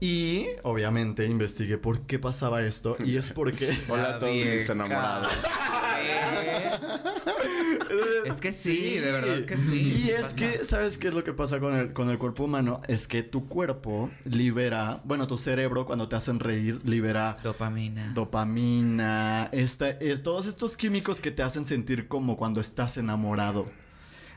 [0.00, 5.32] Y obviamente investigué por qué pasaba esto y es porque Hola a todos mis enamorados.
[8.26, 10.04] Es que sí, de verdad que sí.
[10.06, 10.36] Y es pasa.
[10.36, 12.80] que, ¿sabes qué es lo que pasa con el, con el cuerpo humano?
[12.88, 18.12] Es que tu cuerpo libera, bueno, tu cerebro cuando te hacen reír libera Dopamina.
[18.14, 23.66] dopamina, esta, es, todos estos químicos que te hacen sentir como cuando estás enamorado.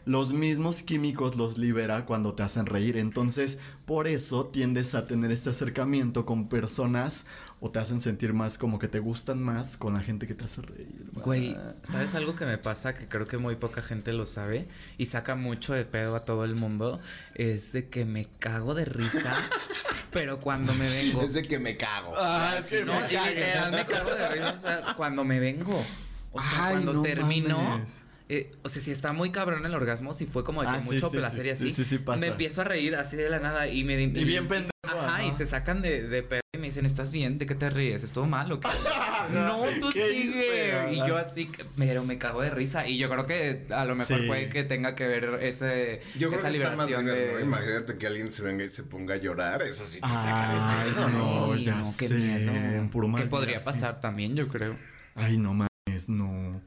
[0.06, 2.98] Los mismos químicos los libera cuando te hacen reír.
[2.98, 7.28] Entonces, por eso tiendes a tener este acercamiento con personas
[7.60, 10.46] o te hacen sentir más como que te gustan más con la gente que te
[10.46, 11.06] hace reír.
[11.14, 15.06] Güey, ¿sabes algo que me pasa que creo que muy poca gente lo sabe y
[15.08, 17.00] saca mucho de pedo a todo el mundo?
[17.36, 19.36] Es de que me cago de risa,
[20.12, 21.22] pero cuando me vengo.
[21.22, 22.14] Es de que me cago.
[22.18, 25.84] Ah, sí, No, me y me cago de risa o sea, cuando me vengo.
[26.32, 27.62] O sea, Ay, cuando no termino.
[27.62, 28.02] mames.
[28.30, 30.82] Eh, o sea, si está muy cabrón el orgasmo, si fue como de que Ah,
[30.82, 32.20] mucho sí, placer sí, y así, sí, sí, sí pasa.
[32.22, 34.00] me empiezo a reír así de la nada y me...
[34.02, 37.38] Y, bien pendejo, Ajá, y se sacan de, de pedo y me dicen, ¿estás bien?
[37.38, 38.04] ¿De qué te ríes?
[38.04, 38.68] ¿Estuvo mal o qué?
[39.34, 40.24] no, tú ¿Qué sigue.
[40.26, 40.94] hice?
[40.94, 42.88] Y yo así, pero me cago de risa.
[42.88, 44.28] Y yo creo que a lo mejor Sí.
[44.28, 47.12] puede que tenga que ver ese, Yo creo que está más liberación ¿no?
[47.14, 47.42] de...
[47.42, 49.62] Imagínate que alguien se venga y se ponga a llorar.
[49.64, 51.48] Eso sí te saca de Ay, pedo, ¿no?
[51.48, 52.90] no, ya no, qué sé, miedo.
[52.92, 54.76] puro Que podría pasar también, yo creo.
[55.16, 56.62] Ay, no mames, no.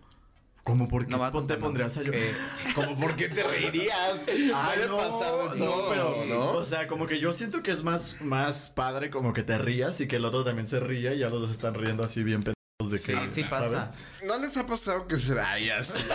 [0.64, 2.20] ¿Cómo por qué No va te pondrías a llorar?
[2.22, 2.34] Eh,
[2.74, 4.28] Como, ¿por qué te reirías?
[4.28, 6.52] Ay, Puede no, pasar de no, todo, pero, ¿no?
[6.52, 10.00] o sea, como que yo siento que es más, más padre como que te rías
[10.00, 12.42] y que el otro también se ría y ya los dos están riendo así bien
[12.42, 13.72] pendejos de sí, que, sí ¿sabes?
[13.72, 13.90] pasa.
[14.26, 15.96] ¿No les ha pasado que se rayas?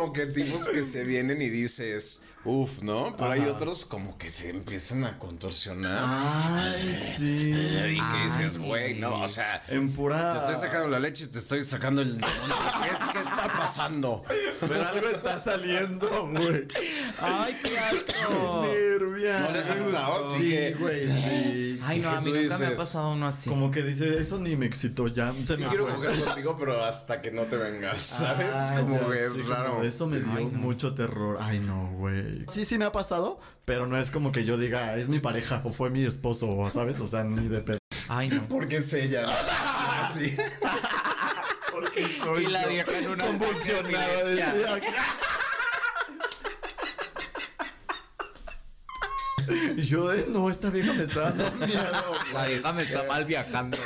[0.00, 3.14] como que tipos que se vienen y dices, uff, ¿no?
[3.18, 6.02] Pero hay otros como que se empiezan a contorsionar.
[6.02, 7.50] Ay, sí.
[7.90, 10.30] Y que dices, güey, no, o sea, En pura...
[10.32, 12.54] te estoy sacando la leche y te estoy sacando el demonio.
[12.82, 14.24] ¿Qué, qué está pasando?
[14.60, 16.66] Pero algo está saliendo, güey.
[17.20, 18.66] Ay, qué asco.
[18.66, 19.40] Nervia.
[19.40, 20.38] ¿No les ha pasado?
[20.38, 21.79] Sí güey, sí.
[21.82, 23.48] Ay, no, ¿Qué a mí nunca me ha pasado uno así.
[23.48, 25.32] Como que dice, eso ni me excitó ya.
[25.44, 28.48] Se Sí me quiero coger contigo, pero hasta que no te vengas, ¿sabes?
[28.52, 29.82] Ah, como ya que es como raro.
[29.82, 30.58] Eso me dio Ay, no.
[30.58, 31.38] mucho terror.
[31.40, 32.44] Ay, no, güey.
[32.52, 35.62] Sí, sí me ha pasado, pero no es como que yo diga, es mi pareja
[35.64, 37.00] o fue mi esposo, ¿sabes?
[37.00, 37.78] O sea, ni de pedo.
[38.08, 38.46] Ay, no.
[38.48, 39.22] Porque es ella.
[39.22, 39.28] ¿no?
[40.04, 40.36] Así.
[41.72, 44.20] Porque soy Y la vieja en una convulsionada.
[44.20, 44.52] epilepsia.
[44.54, 44.80] decía.
[49.76, 51.82] Y yo de, no, esta vieja me está dando miedo.
[52.32, 53.78] La vieja me está mal viajando.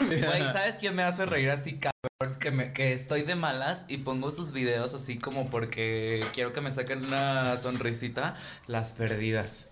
[0.00, 2.38] Güey, ¿sabes quién me hace reír así, cabrón?
[2.40, 6.60] Que, me, que estoy de malas y pongo sus videos así como porque quiero que
[6.60, 8.36] me saquen una sonrisita.
[8.66, 9.68] Las perdidas.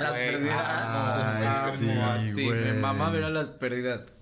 [0.00, 0.56] Las Güey, perdidas.
[0.66, 2.72] ay, Ay, sí, sí, así, me güey.
[2.74, 4.12] mama ver a las perdidas.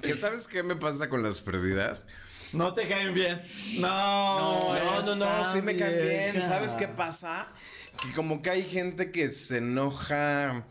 [0.00, 2.06] ¿Que sabes qué me pasa con las perdidas?
[2.52, 3.42] No te caen bien.
[3.78, 6.46] No, No, no, no, esta sí me caen bien.
[6.46, 7.46] ¿Sabes qué pasa?
[8.02, 10.64] Que como que hay gente que se enoja.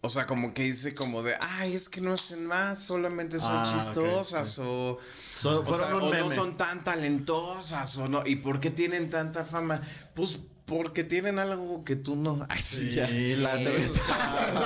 [0.00, 3.52] O sea, como que dice como de, ay, es que no hacen más, solamente son
[3.52, 4.60] Ah, chistosas sí.
[4.62, 4.98] o,
[5.40, 8.22] Son- o, sea, fueron un o no son tan talentosas o no.
[8.26, 9.80] ¿Y por qué tienen tanta fama?
[10.14, 12.44] Pues porque tienen algo que tú no.
[12.50, 13.06] Ay, sí, ya.
[13.08, 14.64] Sí, la sabes usar.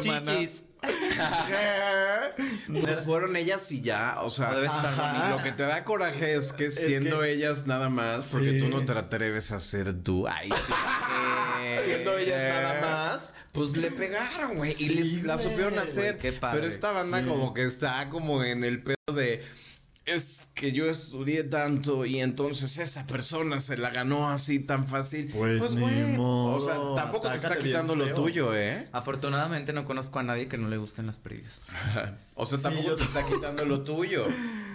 [0.00, 0.62] Chichis.
[2.80, 6.70] Pues fueron ellas y ya, o sea, estar lo que te da coraje es que
[6.70, 10.26] siendo que- ellas nada más, porque tú no te atreves a ser tú.
[10.28, 10.72] Ay, sí.
[11.84, 14.74] Siendo ellas nada más, pues le pegaron, güey.
[14.78, 16.16] y les, la supieron hacer.
[16.16, 16.56] güey, qué padre.
[16.56, 17.26] Pero esta banda Sí.
[17.26, 19.44] como que está como en el pedo de.
[20.14, 25.30] Es que yo estudié tanto y entonces esa persona se la ganó así tan fácil.
[25.32, 28.86] Pues ni güey, modo, O sea, tampoco te está atácate quitando lo tuyo, ¿eh?
[28.92, 31.66] Afortunadamente no conozco a nadie que no le gusten las perdidas.
[32.42, 34.24] O sea, Sí, tampoco te está quitando lo tuyo.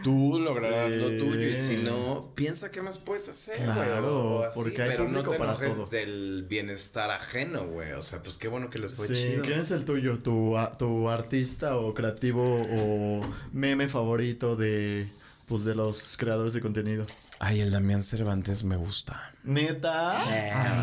[0.03, 0.99] Tú lograrás Sí.
[0.99, 3.73] lo tuyo y si no, piensa qué más puedes hacer, güey.
[3.73, 5.87] Claro, o así, porque hay pero no te para enojes todo.
[5.87, 7.93] del bienestar ajeno, güey.
[7.93, 9.41] O sea, pues qué bueno que les fue Sí, chido.
[9.41, 10.19] ¿quién es el tuyo?
[10.19, 13.21] ¿Tu, a- ¿Tu artista o creativo o
[13.51, 15.07] meme favorito de,
[15.45, 17.05] pues, de los creadores de contenido?
[17.39, 19.33] Ay, el Damián Cervantes me gusta.
[19.43, 20.21] ¿Neta?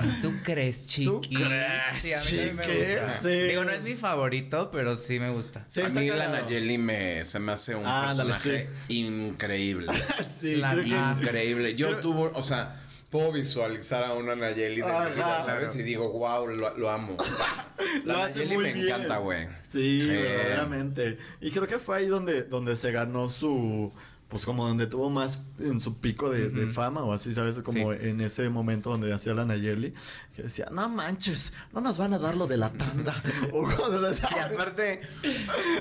[0.02, 1.06] Ay, ¿Tú crees, chiqui?
[1.06, 3.20] ¿Tú crees, Sí, a mí me gusta.
[3.22, 3.28] Sí.
[3.48, 5.64] Digo, no es mi favorito, pero sí me gusta.
[5.68, 6.28] Sí, a mí la.
[6.28, 9.86] Nayeli me, se me hace un Ah, personaje increíble.
[10.40, 10.90] Sí, La creo que...
[11.22, 11.74] increíble.
[11.74, 12.78] Yo Creo- tuvo, o sea,
[13.10, 15.08] puedo visualizar a una Nayeli de Ajá.
[15.08, 15.74] vida, ¿sabes?
[15.76, 17.16] Y digo, wow, lo, lo amo.
[18.04, 18.86] La Lo Nayeli me bien.
[18.86, 19.46] encanta, güey.
[19.68, 21.18] Sí, Eh, verdaderamente.
[21.40, 23.92] Y creo que fue ahí donde, donde se ganó su.
[24.32, 27.58] Pues como donde tuvo más en su pico de, de fama o así, ¿sabes?
[27.58, 27.98] Como Sí.
[28.00, 29.92] en ese momento donde hacía la Nayeli,
[30.34, 33.14] que decía, no manches, no nos van a dar lo de la tanda.
[33.52, 35.02] o Y aparte,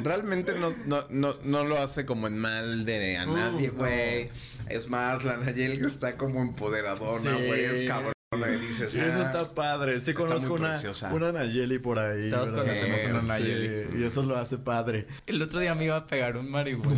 [0.04, 3.74] realmente no, no, no, no lo hace como en mal de a Uh, nadie, no.
[3.76, 4.30] güey.
[4.68, 7.46] Es más, la Nayeli está como empoderadona, Sí.
[7.48, 7.64] güey.
[7.64, 8.12] Es cabrona.
[8.34, 10.00] Y dices, eso ah, está padre.
[10.00, 11.14] Sí, está conozco una, preciosa.
[11.14, 12.30] una Nayeli por ahí.
[12.30, 12.64] Todos ¿verdad?
[12.64, 14.02] conocemos una Sí, Nayeli.
[14.02, 15.06] y eso lo hace padre.
[15.28, 16.96] El otro día me iba a pegar un marihuana.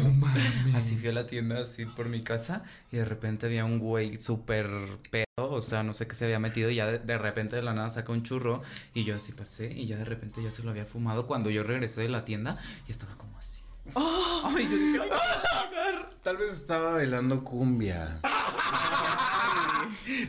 [0.75, 4.19] así fui a la tienda, así por mi casa, y de repente había un güey
[4.19, 4.69] súper
[5.09, 7.63] pedo, o sea, no sé qué se había metido, y ya de, de repente de
[7.63, 8.61] la nada saca un churro,
[8.93, 11.63] y yo así pasé, y ya de repente ya se lo había fumado cuando yo
[11.63, 12.55] regresé de la tienda,
[12.87, 13.62] y estaba como así.
[13.95, 15.09] Ay, yo dije, ay,
[16.23, 18.21] Tal vez estaba bailando cumbia.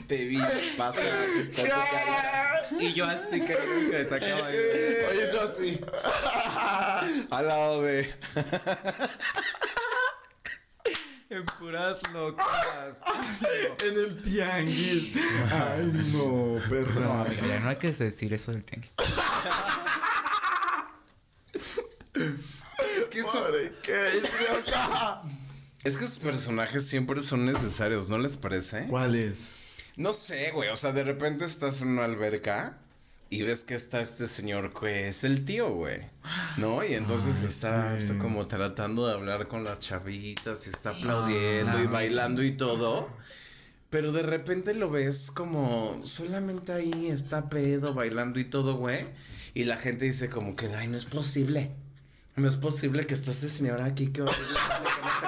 [0.08, 0.38] Te vi
[0.76, 1.04] pasar
[1.54, 2.66] con tu cara.
[2.80, 3.56] Y yo así que
[3.90, 4.48] que sacaba.
[4.48, 5.80] Oye, tú así.
[7.30, 8.12] Al lado de.
[11.30, 12.98] En puras locas.
[13.82, 15.16] En el tianguis.
[15.52, 17.00] Ay, no, perra.
[17.00, 18.96] No, amiga, ya no hay que decir eso del tianguis.
[22.98, 23.46] Es que eso.
[25.84, 28.87] Es que esos personajes siempre son necesarios, ¿no les parece?
[28.88, 29.52] ¿Cuál es?
[29.96, 30.70] No sé, güey.
[30.70, 32.78] O sea, de repente estás en una alberca
[33.30, 36.00] y ves que está este señor que es el tío, güey.
[36.56, 36.84] ¿No?
[36.84, 38.18] Y entonces Ay, está sí.
[38.18, 43.08] como tratando de hablar con las chavitas y está aplaudiendo y bailando y todo.
[43.90, 49.06] Pero de repente lo ves como solamente ahí está pedo, bailando y todo, güey.
[49.52, 51.70] Y la gente dice como que, ay, no es posible.
[52.37, 55.27] No es posible que esté ese señor aquí que horrible, no sé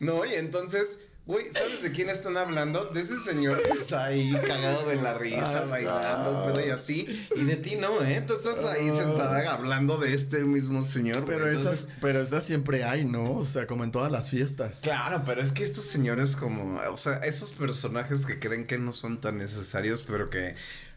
[0.00, 0.18] no.
[0.18, 2.86] No, y entonces, güey, ¿sabes de quién están hablando?
[2.86, 7.28] De ese señor que está ahí cagado de la risa, bailando, pedo y así.
[7.34, 8.22] Y de ti no, ¿eh?
[8.24, 11.36] Tú estás ahí sentada hablando de este mismo señor, güey.
[11.36, 13.34] Pero Entonces, esas, pero esas siempre hay, ¿no?
[13.36, 14.80] O sea, como en todas las fiestas.
[14.82, 18.92] Claro, pero es que estos señores como, o sea, esos personajes que creen que no
[18.92, 20.54] son tan necesarios, pero que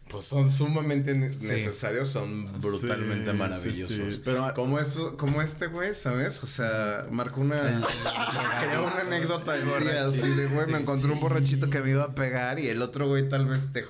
[0.09, 4.13] pues son sumamente ne- necesarios, son brutalmente Sí, maravillosos.
[4.15, 6.43] sí, pero- como eso, como este güey, ¿sabes?
[6.43, 7.81] O sea, marcó una
[8.61, 12.15] creó una anécdota de así de güey, me encontré un borrachito que me iba a
[12.15, 13.85] pegar y el otro güey tal vez te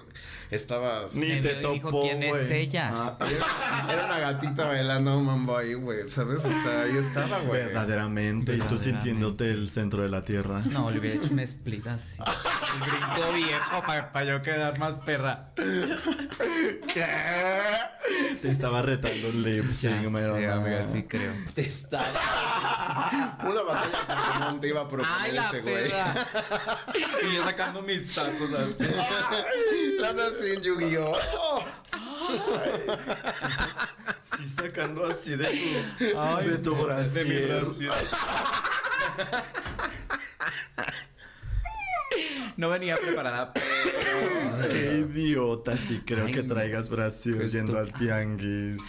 [0.56, 2.52] estaba Ni te dijo, topó, ¿quién es güey.
[2.62, 2.90] ella?
[2.94, 3.18] Ah,
[3.88, 6.46] era, era una gatita bailando un mambo ahí, güey, ¿sabes?
[6.46, 7.62] O sea, ahí estaba, güey.
[7.64, 8.56] verdaderamente.
[8.56, 10.62] Y tú sintiéndote el centro de la tierra.
[10.72, 12.22] No, le hubiera hecho una split así.
[12.22, 15.52] El brinco viejo para yo quedar más perra.
[18.42, 20.54] Te estaba retando un lip Ya sync, sé, mero, no.
[20.54, 21.32] amiga, sí creo.
[21.54, 22.04] Te estaba.
[23.44, 25.92] Una batalla de Pokémon te iba a proponer ¡Ay, la ese güey.
[27.32, 28.90] y yo sacando mis tazos así.
[30.00, 31.64] La así en Yu-Gi-Oh!
[34.20, 36.50] Sí, sacando así de su.
[36.50, 37.66] de tu brasier.
[42.56, 43.66] No venía preparada, pero...
[44.70, 48.82] Qué idiota, sí creo Ay, que traigas brasier Qué yendo al tianguis.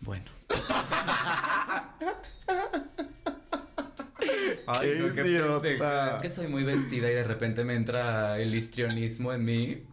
[0.00, 0.24] Bueno.
[4.80, 6.16] Qué no, qué idiota.
[6.16, 9.86] Es que soy muy vestida y de repente me entra el histrionismo en mí.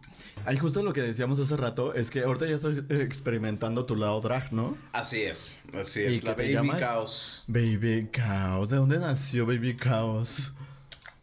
[0.44, 4.20] Ay, justo lo que decíamos hace rato es que ahorita ya estás experimentando tu lado
[4.20, 4.76] drag, ¿no?
[4.92, 6.20] Así es, así ¿Y es.
[6.20, 6.70] qué La Baby?
[6.80, 7.44] Caos.
[7.46, 8.68] Baby Chaos.
[8.68, 10.52] ¿De dónde nació Baby Chaos?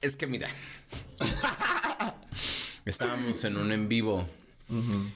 [0.02, 0.50] Es que mira.
[2.86, 4.26] estábamos en un en vivo.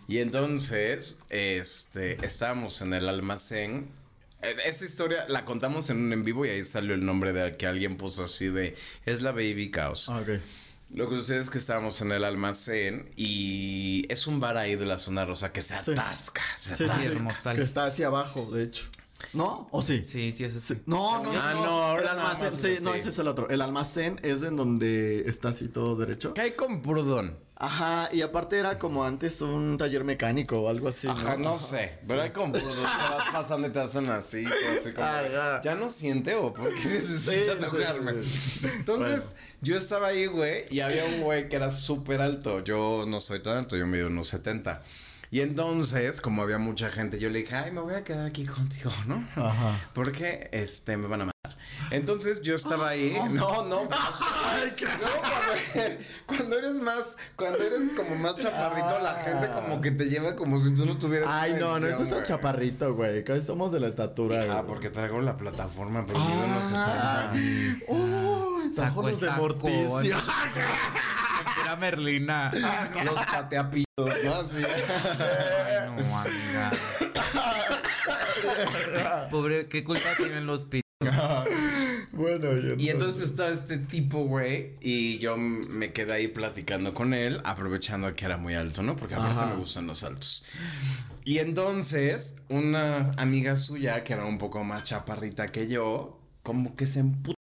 [0.07, 3.87] Y entonces, este, estábamos en el almacén.
[4.41, 7.55] Eh, Esta historia la contamos en un en vivo y ahí salió el nombre de
[7.55, 10.09] que alguien puso así de es la Baby Caos.
[10.09, 10.41] Ah, ok.
[10.93, 14.85] Lo que sucede es que estábamos en el almacén y es un bar ahí de
[14.85, 15.91] la zona rosa que se Sí.
[15.91, 17.51] atasca, se Sí, sí, atasca.
[17.51, 18.85] sí, que está hacia abajo, de hecho.
[19.33, 19.67] ¿No?
[19.71, 20.03] ¿O sí?
[20.05, 20.81] Sí, sí, es así.
[20.85, 21.39] No, no, no.
[21.41, 21.63] Ah, no.
[21.63, 23.49] no, ahora el nada almacén, sí, no, ese es el otro.
[23.49, 26.33] El almacén es en donde está así todo derecho.
[26.33, 27.37] ¿Qué hay con Prudón?
[27.55, 31.07] Ajá, y aparte era como antes un taller mecánico o algo así.
[31.07, 31.97] Ajá, no sé.
[32.07, 34.43] Pero hay con Prudón que vas pasando y te hacen así,
[34.77, 35.61] así como, Ah, ya.
[35.63, 38.21] ¿Ya no siente o por qué necesita Sí, tocarme?
[38.23, 42.61] sí, Entonces, yo estaba ahí, güey, y había un güey que era súper alto.
[42.63, 44.83] Yo no soy tan alto, yo mido unos 70.
[45.33, 48.45] Y entonces, como había mucha gente, yo le dije, ay, me voy a quedar aquí
[48.45, 49.27] contigo, ¿no?
[49.35, 49.89] Ajá.
[49.95, 51.32] Porque, este, me van a.
[51.93, 53.17] Entonces, yo estaba ahí.
[53.33, 53.83] No, no.
[53.83, 55.07] no, cuando,
[56.25, 60.59] cuando eres más, cuando eres como más chaparrito, la gente como que te lleva como
[60.59, 61.29] si tú no tuvieras.
[61.31, 63.23] Ay, no, no, esto está chaparrito, güey.
[63.23, 64.45] Casi somos de la estatura.
[64.49, 67.31] Ah, porque traigo la plataforma, pero 70.
[67.87, 70.17] Uy, Sacó tajones el de morticia.
[71.63, 72.51] Era Merlina.
[73.05, 74.35] Los pateapitos, ¿no?
[74.35, 74.63] Así.
[74.63, 76.69] Ay, no, amiga.
[79.29, 80.82] Pobre, ¿qué culpa tienen los pitos?
[82.23, 87.39] Bueno, Y entonces estaba este tipo, güey, y yo me quedé ahí platicando con él,
[87.43, 88.95] aprovechando que era muy alto, ¿no?
[88.95, 89.47] Porque aparte Ajá.
[89.47, 90.43] me gustan los altos.
[91.25, 96.85] Y entonces, una amiga suya, que era un poco más chaparrita que yo, como que
[96.87, 97.35] se emputó.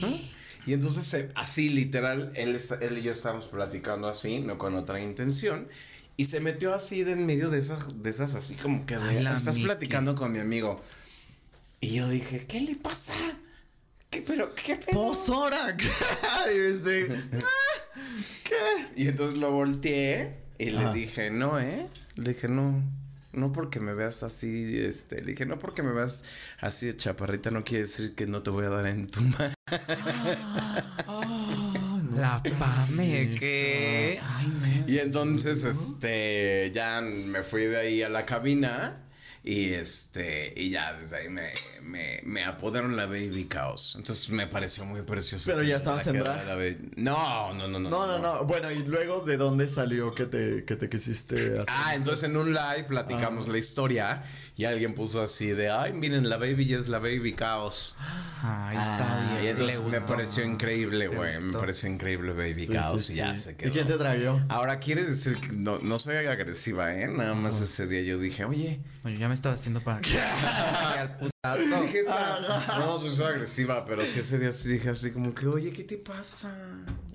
[0.00, 0.18] ¿no?
[0.66, 5.00] Y entonces, se- así literal, él, él y yo estábamos platicando así, no con otra
[5.00, 5.68] intención.
[6.16, 9.18] Y se metió así de en medio de esas, de esas así como que de,
[9.18, 9.66] Ay, la estás Miki.
[9.66, 10.80] platicando con mi amigo.
[11.80, 13.12] Y yo dije, ¿qué le pasa?
[14.16, 14.94] ¿Qué, pero, qué pedo?
[14.94, 15.76] ¡Posora!
[16.54, 17.06] y este,
[18.44, 18.86] ¿Qué?
[18.96, 20.88] Y entonces lo volteé y Ajá.
[20.92, 21.86] le dije, no, ¿eh?
[22.14, 22.82] Le dije, no,
[23.32, 26.24] no porque me veas así, este, le dije, no porque me veas
[26.60, 29.52] así de chaparrita, no quiere decir que no te voy a dar en tu mano.
[31.08, 34.20] Ah, no La Pame, que.
[34.22, 34.92] Ay, no.
[34.92, 39.05] Y entonces, este, ya me fui de ahí a la cabina.
[39.48, 43.94] Y este, y ya desde ahí me, me, me apodaron la Baby Chaos.
[43.96, 45.44] Entonces me pareció muy precioso.
[45.46, 46.42] Pero ya estabas en drag.
[46.96, 47.78] no, no, no.
[47.78, 48.44] No, no, no.
[48.44, 51.64] Bueno, y luego de dónde salió que te, que te quisiste hacer.
[51.68, 54.20] Ah, entonces en un live platicamos la historia
[54.58, 57.94] y alguien puso así de, ay, miren, la Baby ya es la Baby Chaos.
[58.42, 59.44] Ay, está Ah, bien.
[59.44, 61.38] Y entonces le me pareció increíble, ¿Te güey.
[61.44, 63.68] Me pareció increíble Baby Sí, Chaos sí, y ya se quedó.
[63.68, 64.40] ¿Y quién te trayó?
[64.48, 67.06] Ahora quiere decir que no, no soy agresiva, ¿eh?
[67.08, 69.98] Nada más ese día yo dije, oye, Oye, ya me estaba haciendo para.
[70.98, 71.32] Al putazo.
[71.82, 72.40] Dije esa-
[72.78, 75.96] No, soy agresiva, pero sí ese día sí dije así como que, oye, ¿qué te
[75.98, 76.50] pasa?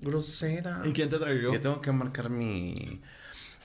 [0.01, 0.81] Grosera.
[0.85, 1.53] ¿Y quién te trayó?
[1.53, 3.01] Ya tengo que marcar mi.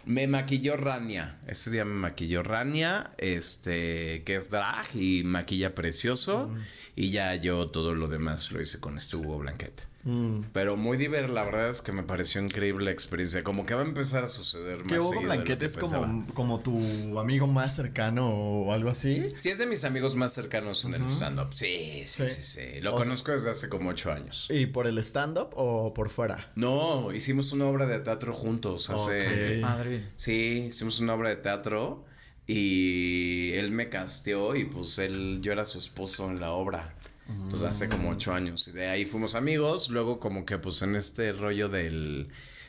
[0.07, 1.37] Me maquilló Rania.
[1.49, 6.55] Ese día me maquilló Rania, este, que es drag y maquilla precioso.
[6.95, 9.89] Y ya yo todo lo demás lo hice con Hugo Blanquet.
[10.07, 10.43] Mm.
[10.53, 13.43] Pero muy divertido, la verdad es que me pareció increíble la experiencia.
[13.43, 16.61] Como que va a empezar a suceder más Que Hugo Blanquete que es como, como
[16.61, 19.27] tu amigo más cercano o algo así.
[19.35, 21.49] Sí, es de mis amigos más cercanos en el stand-up.
[21.55, 22.35] Sí, sí, Sí.
[22.37, 22.81] sí, sí.
[22.81, 24.47] Lo O sea- conozco desde hace como ocho años.
[24.49, 26.53] ¿Y por el stand-up o por fuera?
[26.55, 29.57] No, hicimos una obra de teatro juntos hace...
[29.57, 29.63] Ok.
[29.63, 30.05] Madre.
[30.15, 32.05] Sí, hicimos una obra de teatro
[32.47, 36.96] y él me casteó y pues él, yo era su esposo en la obra.
[37.29, 38.69] Entonces hace como ocho años.
[38.69, 39.89] Y de ahí fuimos amigos.
[39.91, 42.29] Luego como que pues en este rollo del...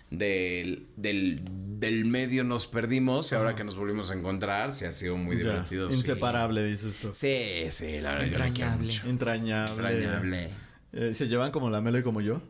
[0.09, 1.41] Del, del,
[1.81, 5.35] del medio nos perdimos y ahora que nos volvimos a encontrar, se ha sido muy
[5.35, 5.89] Ya, divertido.
[5.89, 5.97] sí.
[5.97, 7.09] Inseparable, dices tú.
[7.11, 8.21] Sí, sí, la verdad.
[8.21, 8.93] yo Entrañable.
[9.05, 9.71] Entrañable.
[9.91, 10.49] Entrañable.
[10.93, 12.41] Eh, ¿Se llevan como la Melo y como yo?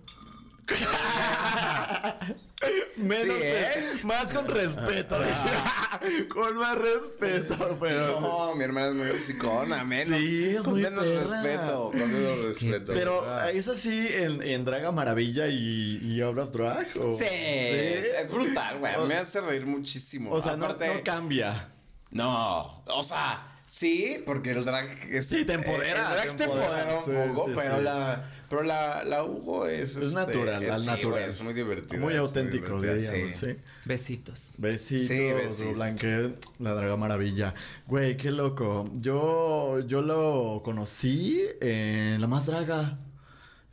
[2.95, 3.84] Menos Sí, ¿eh?
[4.03, 5.16] más con respeto.
[6.30, 8.20] con más respeto, pero.
[8.20, 10.20] No, mi hermana es muy hocicona, menos.
[10.20, 11.20] Sí, es con muy menos perra.
[11.43, 12.93] respeto, con menos respeto.
[12.93, 16.88] Pero es así en, en Draga Maravilla y, y Out of Drag.
[16.99, 17.12] ¿o?
[17.12, 19.05] Sí, Es, es brutal, güey.
[19.08, 20.32] Me hace reír muchísimo.
[20.32, 21.70] O sea, no- Aparte, no, cambia.
[22.10, 25.28] no, o sea, sí, porque el drag es.
[25.28, 26.97] Sí, te empodera, El drag te te empodera empodera.
[26.97, 27.84] un Sí, poco, sí, pero sí.
[27.84, 28.32] la.
[28.50, 29.98] Pero la, la Hugo es.
[29.98, 31.12] Es este, natural, es, al sí, natural.
[31.12, 32.02] güey, es muy divertido.
[32.02, 33.56] Muy auténtico, diríamos, sí.
[33.86, 34.54] Besitos.
[34.58, 35.66] Besitos, Sí.
[35.76, 37.54] Blanquet, la Draga Maravilla.
[37.88, 38.89] Güey, qué loco.
[38.95, 43.00] Yo, yo lo conocí en La Más Draga.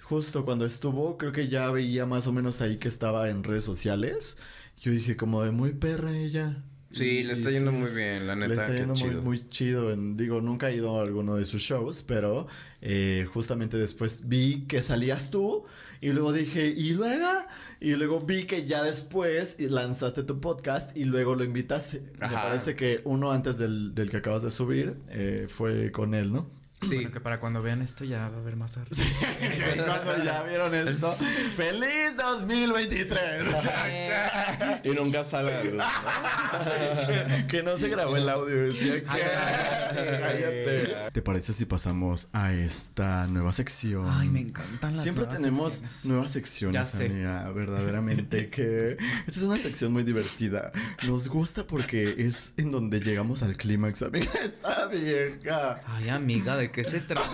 [0.02, 3.64] Justo cuando estuvo, creo que ya veía más o menos ahí que estaba en redes
[3.64, 4.38] sociales.
[4.80, 6.62] Yo dije, como de muy perra ella.
[6.94, 9.22] Sí, le está yendo muy bien, la Le neta, está qué yendo muy, chido.
[9.22, 9.90] muy chido.
[9.92, 12.46] En- digo, nunca he ido a alguno de sus shows, pero
[12.80, 15.64] eh, justamente después vi que salías tú
[16.00, 17.26] y luego dije, ¿y luego?
[17.80, 22.00] Y luego vi que ya después lanzaste tu podcast y luego lo invitaste.
[22.20, 26.32] Me parece que uno antes del, del que acabas de subir eh, fue con él,
[26.32, 26.48] ¿no?
[26.82, 26.96] Sí.
[26.96, 28.96] Bueno, que para cuando vean esto ya va a haber más arte.
[29.86, 31.12] Cuando ya vieron esto,
[31.56, 33.20] ¡Feliz 2023!
[34.84, 35.82] Y nunca sale a luz.
[37.06, 38.54] que, que no se grabó el audio.
[38.66, 39.06] Decía que.
[40.20, 41.10] Cállate.
[41.12, 44.06] ¿Te parece si pasamos a esta nueva sección?
[44.10, 46.04] Ay, me encantan las Siempre nuevas tenemos secciones.
[46.06, 47.06] nuevas secciones, Ya sé.
[47.06, 48.96] amiga, verdaderamente que
[49.26, 50.72] esta es una sección muy divertida.
[51.06, 54.30] Nos gusta porque es en donde llegamos al clímax, amiga.
[54.42, 55.80] Está vieja.
[55.86, 57.30] Ay, amiga, ¿de qué se trata?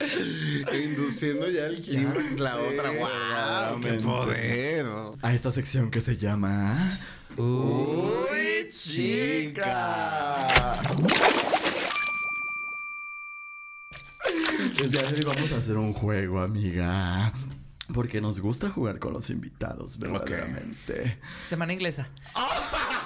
[0.72, 2.90] Induciendo ya el clímax la sé, otra.
[2.90, 3.80] ¡Wow!
[3.82, 4.86] ¡Qué poder!
[5.22, 6.98] A esta sección que se llama
[7.36, 10.52] Uy, chica.
[14.78, 17.30] De hoy vamos a hacer un juego, amiga.
[17.92, 21.18] Porque nos gusta jugar con los invitados, verdaderamente.
[21.48, 22.08] Semana inglesa.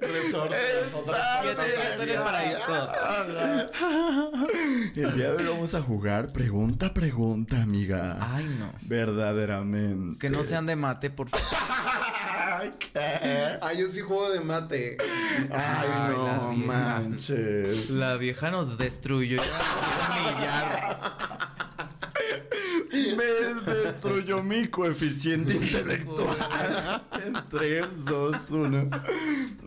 [0.00, 0.56] Resorte,
[2.02, 2.88] en el paraíso.
[4.94, 8.16] El día de hoy vamos a jugar pregunta, pregunta, amiga.
[8.20, 8.72] Ay, no.
[8.82, 10.18] Verdaderamente.
[10.18, 11.46] Que no sean de mate, por favor.
[12.58, 13.58] Ay, ¿qué?
[13.60, 14.96] Ah, yo sí juego de mate.
[15.50, 17.90] Ay, Ay, no la manches.
[17.90, 19.42] La vieja nos destruyó.
[19.42, 20.75] Ya
[24.06, 26.36] destruyó mi coeficiente intelectual.
[27.24, 28.90] En 3, 2, 1.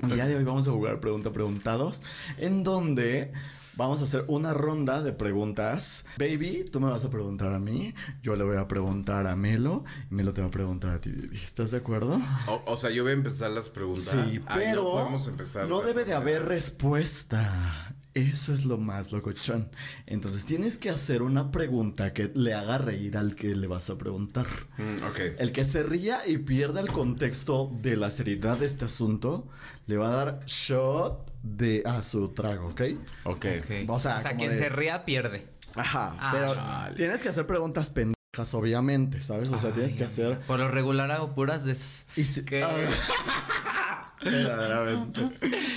[0.04, 2.02] El día de hoy vamos a jugar pregunta preguntados.
[2.38, 3.32] En donde
[3.76, 6.06] vamos a hacer una ronda de preguntas.
[6.18, 7.94] Baby, tú me vas a preguntar a mí.
[8.22, 9.84] Yo le voy a preguntar a Melo.
[10.12, 11.38] Y Melo te va a preguntar a ti, baby.
[11.42, 12.20] ¿Estás de acuerdo?
[12.48, 14.04] O, o sea, yo voy a empezar las preguntas.
[14.04, 15.68] Sí, Ay, pero no podemos empezar.
[15.68, 17.96] no debe de haber respuesta.
[18.20, 19.70] Eso es lo más locochón.
[20.06, 23.98] Entonces tienes que hacer una pregunta que le haga reír al que le vas a
[23.98, 24.46] preguntar.
[24.78, 25.20] Mm, ok.
[25.40, 29.48] El que se ría y pierda el contexto de la seriedad de este asunto,
[29.88, 32.82] le va a dar shot de a su trago, ¿ok?
[33.24, 33.46] Ok.
[33.60, 33.72] Ok.
[33.90, 35.48] O sea, o sea quien de- se ría pierde.
[35.76, 36.96] Ajá, Ah, pero chale.
[36.96, 39.50] tienes que hacer preguntas pendejas, obviamente, ¿sabes?
[39.50, 40.40] O sea, tienes que hacer.
[40.40, 41.72] Por lo regular hago puras de.
[41.74, 42.64] Y si- ¿Qué?
[42.64, 42.76] Ah.
[44.24, 45.30] Verdaderamente.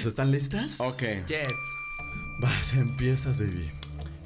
[0.05, 0.81] ¿Están listas?
[0.81, 1.03] Ok.
[1.29, 1.49] Yes.
[2.43, 3.71] Vas, empiezas, baby.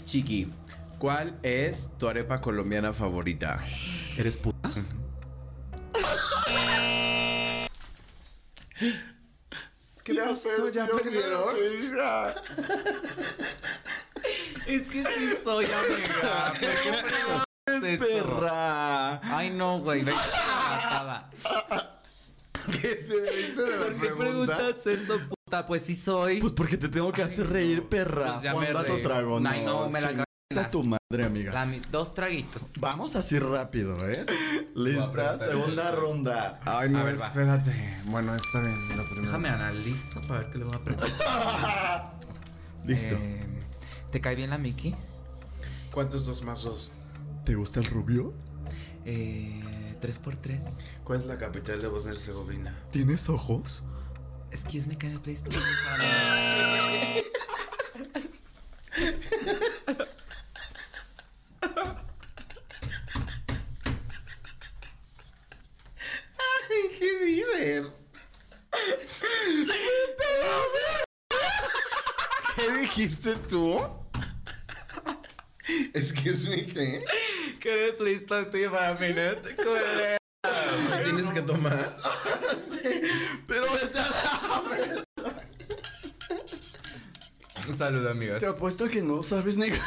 [0.07, 0.51] Chiqui,
[0.99, 3.63] ¿cuál es tu arepa colombiana favorita?
[4.17, 4.71] ¿Eres puta?
[10.03, 10.71] ¿Qué pasó?
[10.71, 11.57] ¿Ya perdieron?
[14.67, 16.55] Es que sí soy amiga.
[16.59, 18.05] ¿Por qué preguntas eso?
[18.07, 19.21] Perra.
[19.37, 20.03] Ay, no, güey.
[22.81, 24.57] ¿Qué te diste de ¿Por qué pregunta?
[24.57, 25.36] preguntas eso?
[25.67, 26.41] Pues sí soy.
[26.41, 28.33] Pues porque te tengo que hacer reír, perra.
[28.33, 29.03] Pues ya Juan me Dato reí.
[29.03, 31.53] trago, Ay, no, me la tu madre, amiga.
[31.53, 32.73] La dos traguitos.
[32.81, 34.25] Vamos así rápido, ¿eh?
[34.75, 36.61] Lista, preguntar segunda ronda.
[36.65, 37.27] Ay, no, A ver, va.
[37.29, 38.03] espérate.
[38.07, 38.89] Bueno, está bien.
[38.97, 39.23] Lo primero.
[39.23, 42.19] Déjame analizo para ver qué le voy a preguntar.
[42.85, 43.15] Listo.
[43.15, 43.45] Eh,
[44.11, 44.97] ¿Te cae bien la Mickey?
[45.93, 46.93] ¿Cuántos dos más dos?
[47.45, 48.35] ¿Te gusta el rubio?
[49.05, 49.63] Eh,
[50.01, 50.79] tres por tres.
[51.05, 52.77] ¿Cuál es la capital de Bosnia y Herzegovina?
[52.91, 53.85] ¿Tienes ojos?
[54.57, 55.63] Excuse me, can I please talk?
[66.39, 67.85] ¡Ay, qué diver!
[72.57, 73.85] ¿Qué dijiste tú?
[75.93, 77.05] Excuse me, ¿qué?
[77.61, 79.45] Can I please talk to you for a minute?
[81.05, 81.97] Tienes que tomar.
[83.47, 85.05] Pero vete a la...
[87.69, 88.39] Un saludo, amigos.
[88.39, 89.79] Te apuesto que no sabes ni qué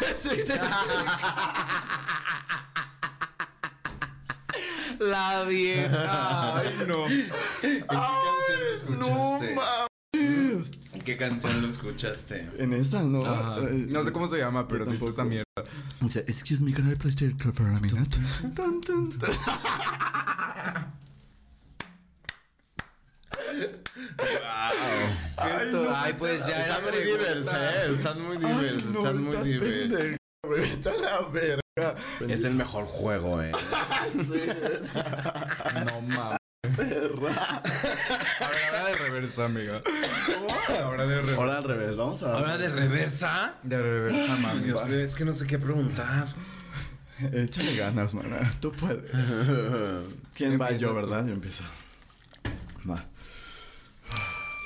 [4.99, 6.57] La vieja.
[6.57, 7.07] Ay, no.
[7.07, 7.29] ¿En
[7.61, 9.55] qué canción lo escuchaste?
[9.55, 10.71] mames.
[10.93, 12.49] ¿En qué canción lo escuchaste?
[12.57, 13.25] En esa, ¿no?
[13.25, 13.61] Ajá.
[13.61, 15.45] No sé cómo se llama, pero dice esa mierda.
[16.01, 18.17] Dice, excuse me, can I please take for a minute?
[25.37, 27.23] Ay, no, pues ya era Están muy pregunta.
[27.23, 27.91] divers, ¿eh?
[27.93, 29.93] Están muy divers, Ay, no, están muy estás divers.
[29.93, 31.95] pendejo, güey, Vete a la verga.
[32.27, 33.51] Es el mejor juego, ¿eh?
[35.85, 36.39] No mames.
[38.41, 39.81] Ahora de reversa, amiga.
[40.81, 41.35] Ahora de reversa.
[41.35, 42.33] Ahora al revés, vamos a...
[42.33, 43.55] ¿Ahora de reversa?
[43.63, 44.59] De reversa, mami.
[44.61, 46.27] Dios mío, es que no sé qué preguntar.
[47.33, 48.53] Échale ganas, mana.
[48.59, 49.47] Tú puedes.
[50.33, 50.71] ¿Quién va?
[50.71, 50.95] Yo, tú.
[50.97, 51.25] ¿verdad?
[51.25, 51.63] Yo empiezo.
[52.89, 53.03] Va.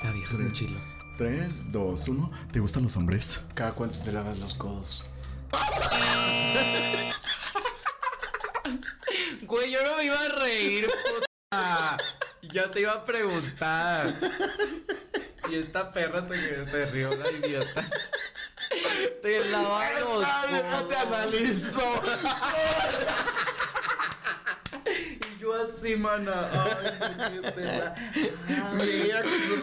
[0.04, 0.78] La vieja sin chilo.
[1.16, 2.30] Tres, dos, uno.
[2.52, 3.40] ¿Te gustan los hombres?
[3.54, 5.06] ¿Cada cuánto te lavas los codos?
[9.46, 11.96] Güey, yo no me iba a reír, puta.
[12.42, 14.12] Ya te iba a preguntar.
[15.48, 17.88] Y esta perra se, se rió, la idiota.
[19.22, 20.88] Te lavas los codos.
[20.88, 22.02] te analizo.
[25.44, 26.32] Yo así, mana.
[26.54, 27.94] Ay, qué perra.
[28.72, 29.56] Mira con su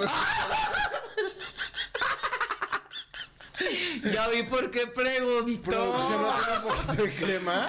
[4.12, 5.62] Ya vi por qué preguntó.
[5.72, 7.68] producción no tiene un poquito de crema.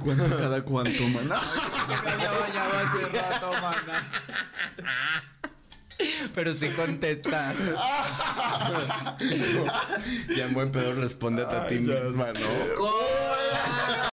[0.00, 1.38] ¿Cuánto cada cuánto, mana?
[2.18, 4.08] Ya bañaba hace rato, mana.
[6.34, 7.52] Pero sí contesta.
[10.34, 12.32] Ya en buen pedo respóndete a ti Ay, misma.
[12.32, 12.74] ¿no?
[12.76, 14.07] ¡Cola!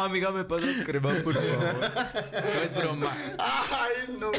[0.00, 1.74] Amiga, me pasas crema, por favor.
[2.32, 3.16] No es broma.
[3.38, 4.30] Ay, no.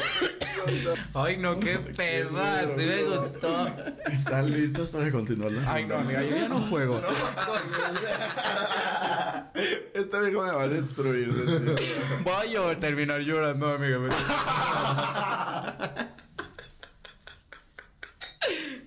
[1.14, 2.62] Ay, no, qué perra.
[2.76, 3.66] Sí me gustó.
[4.10, 5.52] ¿Están listos para continuar?
[5.52, 7.00] la Ay, no, amiga, yo ya no juego.
[9.94, 11.32] Esta vieja me va a destruir.
[12.22, 13.98] Voy a terminar llorando, amiga.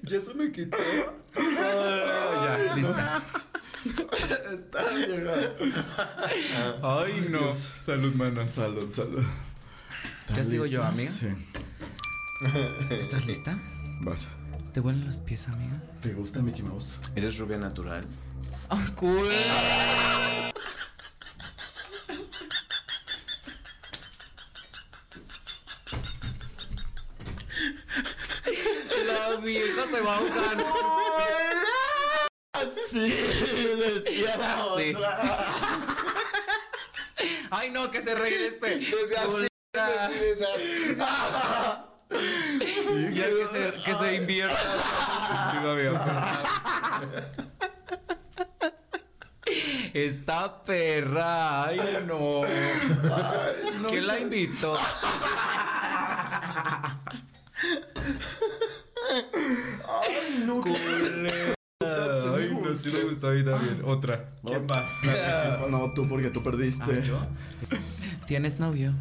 [0.03, 0.77] Ya se me quitó.
[1.35, 3.21] Ya, lista.
[6.81, 7.53] Ay, no.
[7.53, 8.53] Salud, manas.
[8.53, 9.23] Salud, salud.
[10.35, 11.09] ¿Ya sigo yo, amiga?
[11.11, 11.27] Sí.
[12.91, 13.57] ¿Estás lista?
[14.01, 14.29] Vas.
[14.73, 15.81] ¿Te huelen los pies, amiga?
[16.01, 16.99] ¿Te gusta Mickey Mouse?
[17.15, 18.05] ¿Eres rubia natural?
[18.69, 19.29] ¡Ay, cool!
[29.07, 30.57] La vieja se va a ahogar.
[32.89, 34.93] Sí, decía la Sí.
[34.95, 35.47] otra.
[37.51, 38.59] Ay, no, que se regrese.
[38.79, 39.47] Desde así,
[40.19, 40.97] desde así.
[43.13, 44.55] Ya que se, que se invierta.
[49.93, 51.65] Esta perra.
[51.65, 52.41] Ay, no.
[53.87, 54.77] ¿Quién la invitó?
[59.87, 60.61] Ay, no.
[62.73, 62.97] Culera.
[62.97, 63.81] Sí me gustó a mí también.
[63.85, 64.23] Otra.
[64.45, 65.67] ¿Quién va?
[65.69, 66.83] No, tú porque tú perdiste.
[66.85, 67.19] Ah, ¿yo?
[68.27, 68.93] ¿Tienes novio?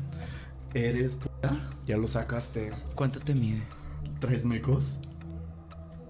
[0.75, 1.57] ¿Eres puta?
[1.87, 2.73] Ya lo sacaste.
[2.95, 3.63] ¿Cuánto te mide?
[4.21, 4.99] ¿Tres mecos?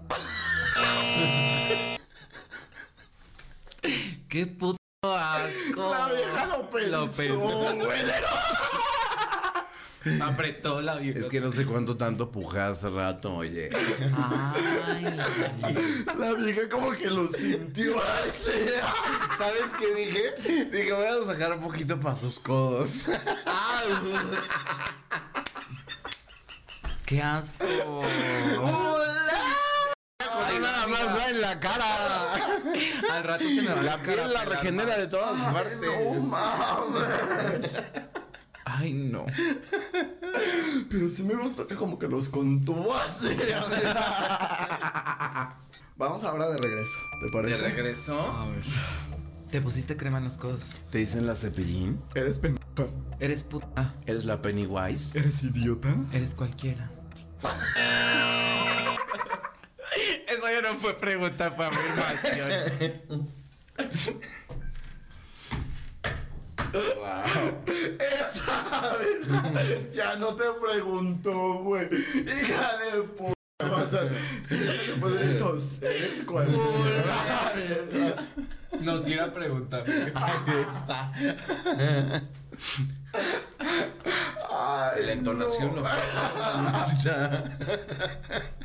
[4.29, 5.91] ¡Qué puto asco!
[5.91, 7.07] La vieja lo pensó, Lo
[7.89, 7.89] pensó.
[10.21, 11.19] Apretó la vieja.
[11.19, 13.71] Es que no sé cuánto tanto pujé hace rato, oye.
[14.17, 18.51] Ay, la- La vieja como que lo sintió así.
[19.39, 20.67] ¿Sabes qué dije?
[20.71, 23.07] Dije, voy a sacar un poquito para sus codos.
[27.07, 27.65] ¡Qué asco!
[30.35, 32.35] Ay, nada más va en la cara.
[33.13, 35.89] Al rato se me va a La piel la regenera de todas partes.
[38.83, 39.25] Ay, no.
[40.91, 43.29] Pero sí me gustó que como que los contuvo así.
[45.97, 47.69] Vamos ahora de regreso, ¿te ¿De parece?
[47.69, 48.21] regreso?
[48.21, 48.63] A ver.
[49.53, 50.79] Te pusiste crema en los codos.
[50.91, 52.03] ¿Te dicen la cepillín?
[52.17, 52.65] ¿Eres pendeja?
[53.21, 53.95] Eres puta.
[54.07, 55.17] ¿Eres la Pennywise?
[55.17, 55.95] ¿Eres idiota?
[56.13, 56.91] Eres cualquiera.
[60.27, 63.29] Eso ya no fue pregunta, fue afirmación.
[69.93, 71.89] Ya no te pregunto, güey.
[72.15, 73.35] Hija de puta.
[73.59, 73.85] Ya
[74.51, 75.83] te ponen estos.
[75.83, 77.53] ¿Eres cualquiera?
[78.81, 79.85] Nos iba a preguntar.
[80.15, 81.13] Ahí está.
[84.51, 85.83] Ay, La entonación no.
[85.83, 85.89] lo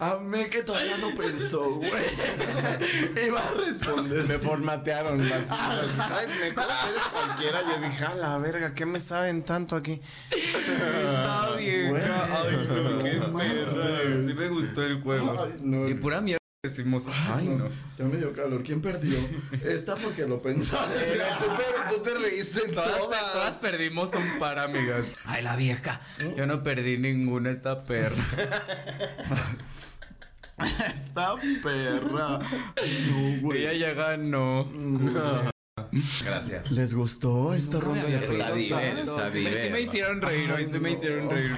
[0.00, 1.90] Amé que todavía no pensó, güey.
[3.26, 4.26] Iba a responder.
[4.26, 5.48] Me formatearon las.
[5.48, 7.60] las me cosas eres cualquiera.
[7.62, 10.00] Yo dije, a la verga, ¿qué me saben tanto aquí?
[10.30, 11.90] Está bien.
[11.90, 12.02] güey.
[12.02, 14.26] Ay, no, qué perra.
[14.26, 15.42] Sí me gustó el juego.
[15.42, 15.88] Ay, no.
[15.88, 17.04] Y pura mierda decimos.
[17.32, 17.68] Ay, no.
[17.96, 18.62] Ya me dio calor.
[18.62, 19.16] ¿Quién perdió?
[19.64, 20.90] Esta porque lo pensaron.
[21.38, 23.32] Tú, pero tú te reíste en Todas, todas.
[23.32, 25.06] todas perdimos un par, amigas.
[25.24, 26.00] Ay, la vieja.
[26.36, 28.16] Yo no perdí ninguna esta perra.
[30.94, 32.38] Esta perra.
[32.38, 33.66] No, güey.
[33.66, 34.66] Ella ya ganó.
[36.24, 36.70] Gracias.
[36.72, 39.00] ¿Les gustó esta ronda de Está bien, tanto.
[39.02, 39.72] está Sí me- Sí bien.
[39.72, 41.52] me hicieron reír, hoy sí me hicieron reír.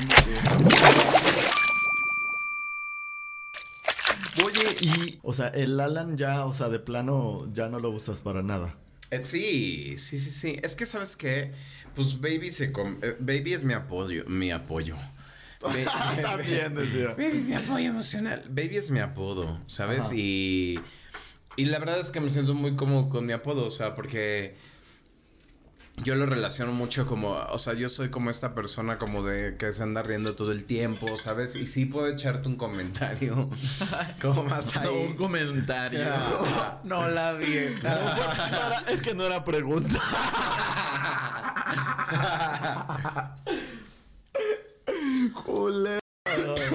[4.45, 5.19] Oye, y.
[5.23, 8.77] O sea, el Alan ya, o sea, de plano, ya no lo usas para nada.
[9.11, 10.57] Eh, sí, sí, sí, sí.
[10.63, 11.53] Es que, ¿sabes qué?
[11.95, 12.71] Pues Baby se...
[12.73, 14.97] com- eh, Baby es mi apoyo, mi apoyo.
[15.59, 17.09] También decía.
[17.11, 18.45] Baby es mi apoyo emocional.
[18.49, 20.07] Baby es mi apodo, ¿sabes?
[20.07, 20.15] Ajá.
[20.15, 20.81] Y...
[21.57, 24.57] Y la verdad es que me siento muy cómodo con mi apodo, o sea, porque...
[26.05, 29.73] Yo lo relaciono mucho como, o sea, yo soy como esta persona como de que
[29.73, 31.57] se anda riendo todo el tiempo, ¿sabes?
[31.57, 33.51] Y sí puedo echarte un comentario
[34.23, 34.87] como más ahí.
[35.09, 36.05] Un comentario.
[36.85, 37.81] No, la vieja.
[37.83, 39.99] No era- es que no era pregunta.
[45.49, 45.99] Jule.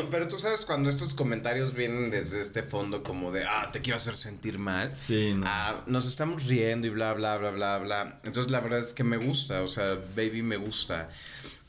[0.10, 3.98] Pero tú sabes cuando estos comentarios vienen desde este fondo como de, ah, te quiero
[3.98, 4.92] hacer sentir mal.
[4.96, 5.46] Sí, no.
[5.48, 8.20] Ah, nos estamos riendo y bla, bla, bla, bla, bla.
[8.24, 11.10] Entonces la verdad es que me gusta, o sea, baby me gusta.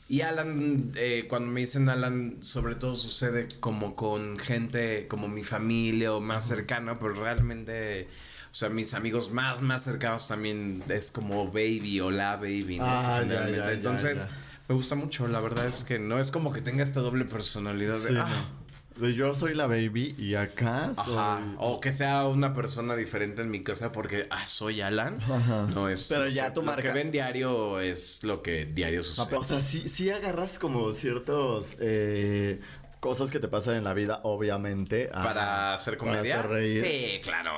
[0.07, 5.43] Y Alan, eh, cuando me dicen Alan, sobre todo sucede como con gente como mi
[5.43, 8.07] familia o más cercana, pero realmente,
[8.51, 12.85] o sea, mis amigos más, más cercanos también es como baby o la baby, ¿no?
[12.85, 14.44] Ah, ya, ya, Entonces, ya.
[14.67, 17.97] Me gusta mucho, la verdad es que no es como que tenga esta doble personalidad
[17.97, 18.65] de, ah, no.
[19.07, 21.15] De Yo soy la baby y acá soy.
[21.17, 21.41] Ajá.
[21.57, 25.17] O que sea una persona diferente en mi casa porque ah, soy Alan.
[25.21, 25.67] Ajá.
[25.69, 26.05] No es.
[26.05, 29.35] Pero lo ya que- tu Lo marca- que ven diario es lo que diario sucede.
[29.35, 32.61] O sea, sí, sí agarras como ciertos eh,
[33.01, 35.09] cosas que te pasan en la vida, obviamente.
[35.13, 36.39] a- para hacer para comedia.
[36.39, 36.81] hacer reír.
[36.81, 37.51] Sí, claro.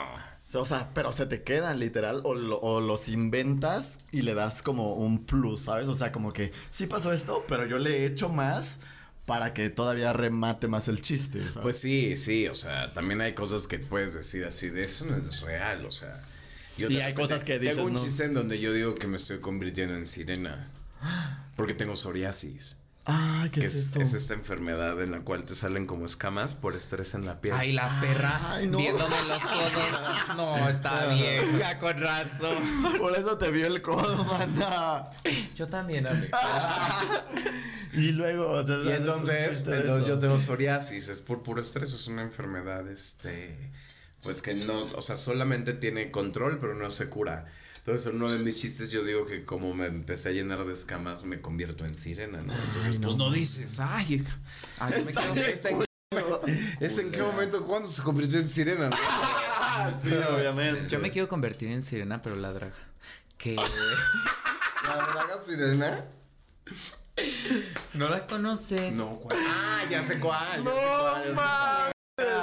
[0.56, 4.62] O sea, pero se te quedan literal o, lo- o los inventas y le das
[4.62, 5.88] como un plus, ¿sabes?
[5.88, 8.80] O sea, como que sí pasó esto, pero yo le he hecho más
[9.26, 11.58] para que todavía remate más el chiste, ¿sabes?
[11.62, 12.48] Pues sí, sí.
[12.48, 15.86] O sea, también hay cosas que puedes decir así de eso no es real.
[15.86, 16.24] O sea.
[16.78, 18.04] Yo Y hay cosas que dices, Tengo un ¿no?
[18.04, 20.72] chiste en donde yo digo que me estoy convirtiendo en sirena.
[21.58, 22.78] Porque tengo psoriasis.
[23.10, 24.02] Ay, ¿qué que es, es, esto?
[24.02, 27.56] es esta enfermedad en la cual te salen como escamas por estrés en la piel.
[27.58, 28.78] Ay, la perra Ay, no.
[28.80, 30.36] viéndome los codos.
[30.36, 31.58] No, está bien.
[31.58, 32.98] Ya con razón.
[33.00, 35.10] Por eso te vio el codo, mana.
[35.56, 36.38] Yo también, amiga.
[37.94, 40.08] Y luego, o sea, Y entonces, entonces eso.
[40.08, 43.72] yo tengo psoriasis, es por puro estrés, es una enfermedad, este,
[44.22, 47.46] pues que no, o sea, solamente tiene control, pero no se cura.
[47.88, 50.74] Entonces, en uno de mis chistes yo digo que como me empecé a llenar de
[50.74, 52.54] escamas, me convierto en sirena, ¿no?
[52.54, 53.30] Entonces, Ay, pues no.
[53.30, 54.26] no dices, ay,
[54.80, 55.88] Ay, yo me quedo- bien, está- güey.
[56.82, 57.66] ¿Es en qué momento?
[57.66, 58.90] ¿Cuándo se convirtió en sirena?
[60.04, 60.90] sí, obviamente.
[60.90, 62.76] Yo me quiero convertir en sirena, pero la draga.
[63.38, 63.56] Que.
[64.84, 66.06] ¿La draga sirena?
[67.94, 68.94] ¿No la conoces?
[68.96, 69.38] No, ¿cuál?
[69.42, 70.62] Ah, ya sé cuál.
[70.66, 71.92] Ya sé cuál.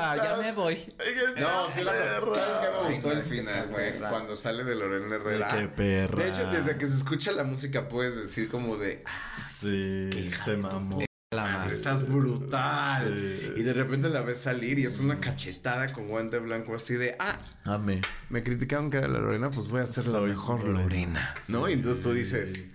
[0.07, 0.95] Ah, ya me voy.
[1.39, 2.35] No, sí la perra.
[2.35, 3.99] ¿Sabes qué me gustó Ay, el final, güey?
[3.99, 5.49] Cuando sale de Lorena Herrera.
[5.49, 6.23] Qué perra.
[6.23, 10.57] De hecho, desde que se escucha la música puedes decir como de, ah, Sí, se
[10.57, 11.05] mamó.
[11.31, 11.73] La más.
[11.73, 13.13] estás brutal.
[13.41, 13.53] Sí.
[13.57, 17.17] Y de repente la ves salir y es una cachetada con guante blanco así de,
[17.19, 18.03] ah, Amé.
[18.29, 20.83] me criticaron que era la Lorena, pues voy a ser la mejor Lorena.
[20.83, 21.29] Lorena.
[21.49, 21.69] ¿No?
[21.69, 22.67] Y entonces tú dices,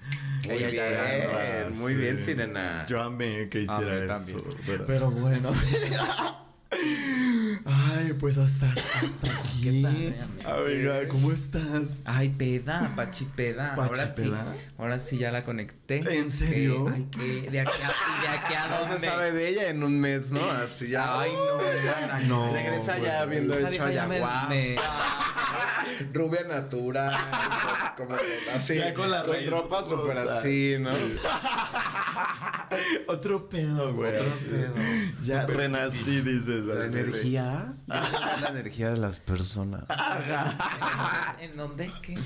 [0.46, 2.00] muy Ella ya era bien, muy Sí.
[2.02, 2.86] bien, Sirena.
[2.90, 4.44] Yo amé que hiciera Amé eso.
[4.88, 5.54] pero bueno.
[6.72, 9.62] Ay, pues hasta, hasta aquí.
[9.64, 10.28] Qué amiga.
[10.46, 12.00] Amiga, ¿cómo estás?
[12.06, 13.76] Ay, peda, Pachi peda.
[13.76, 14.22] Pachi ahora sí.
[14.22, 14.56] peda.
[14.78, 15.98] Ahora sí ya la conecté.
[16.20, 16.92] ¿En serio?
[16.94, 19.00] Ay, que de aquí a, de aquí a No dónde.
[19.00, 20.48] se sabe de ella en un mes, ¿no?
[20.50, 21.20] Así ya.
[21.22, 21.32] Ay,
[22.28, 22.46] no.
[22.48, 22.54] No.
[22.54, 24.50] Regresa ya habiendo hecho ayahuasca.
[26.14, 27.14] Rubia natural.
[27.98, 28.16] como
[28.56, 28.76] así.
[28.78, 30.92] Ya con la raíz ropa súper así, ¿no?
[33.08, 34.16] Otro pedo, güey.
[34.16, 34.74] Otro pedo.
[35.24, 36.66] Ya renací, dices.
[36.66, 37.74] La energía.
[37.88, 39.84] La energía de las personas.
[41.40, 41.92] ¿En dónde?
[42.02, 42.18] ¿Qué?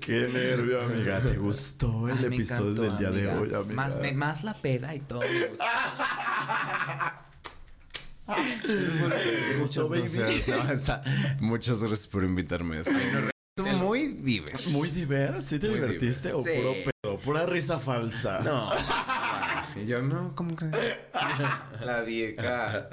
[0.00, 1.20] Qué nervio, amiga.
[1.20, 3.74] ¿Te gustó el Ay, episodio encantó, del día de hoy, amiga?
[3.74, 5.20] Más, me- más la peda y todo.
[5.20, 5.64] me gustó.
[8.66, 10.08] ¿Te gustó, baby?
[10.08, 10.48] gracias.
[10.48, 11.02] No, está-
[11.40, 12.80] muchas gracias por invitarme.
[12.80, 14.70] Estuvo muy divertido.
[14.70, 16.50] Muy diver, ¿sí te Muy divertiste o Sí.
[16.56, 17.18] puro pedo?
[17.20, 18.40] Pura risa falsa.
[18.40, 18.70] No.
[19.76, 20.70] Y yo, no, ¿cómo que?
[21.84, 22.88] La vieja.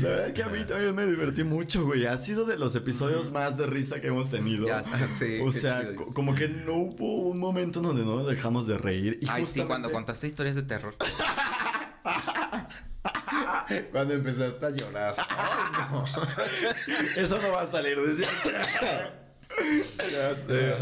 [0.00, 2.04] La verdad que a mí también me divertí mucho, güey.
[2.06, 4.66] Ha sido de los episodios más de risa que hemos tenido.
[4.66, 6.14] Ya sé, sí, o sea, chido es.
[6.14, 9.20] como que no hubo un momento donde no dejamos de reír.
[9.22, 10.96] Y Ay, sí, cuando contaste historias de terror.
[13.92, 15.14] Cuando empezaste a llorar.
[17.16, 18.26] Eso no va a salir de
[20.12, 20.76] Ya sé.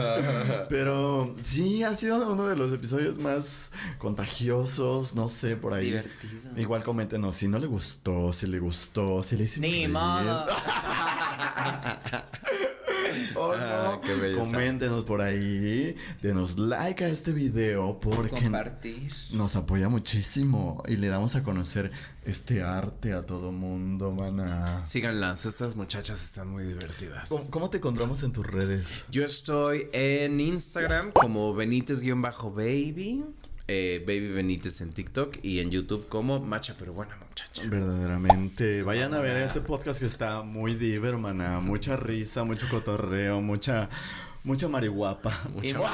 [0.69, 5.87] Pero sí, ha sido uno de los episodios más contagiosos, no sé, por ahí.
[5.87, 6.59] Divertidos.
[6.59, 10.47] Igual coméntenos si no le gustó, si le gustó, si le hizo Ni modo.
[13.35, 13.53] Oh.
[13.55, 14.41] Ah, qué belleza.
[14.41, 19.13] Coméntenos por ahí, denos like a este video porque Compartir.
[19.33, 21.91] nos apoya muchísimo y le damos a conocer
[22.25, 24.85] este arte a todo mundo, mana.
[24.85, 27.29] Síganlas, estas muchachas están muy divertidas.
[27.29, 29.05] ¿Cómo, cómo te encontramos en tus redes?
[29.11, 33.25] Yo estoy en Instagram como Benítez-baby,
[33.69, 37.63] eh, Baby Benítez en TikTok y en YouTube como Macha pero buena muchacha.
[37.67, 38.83] Verdaderamente.
[38.83, 41.61] Vayan a ver ese podcast que está muy diver, hermana.
[41.61, 43.89] Mucha risa, mucho cotorreo, mucha,
[44.45, 45.33] mucha marihuapa.
[45.63, 45.91] Y mucha,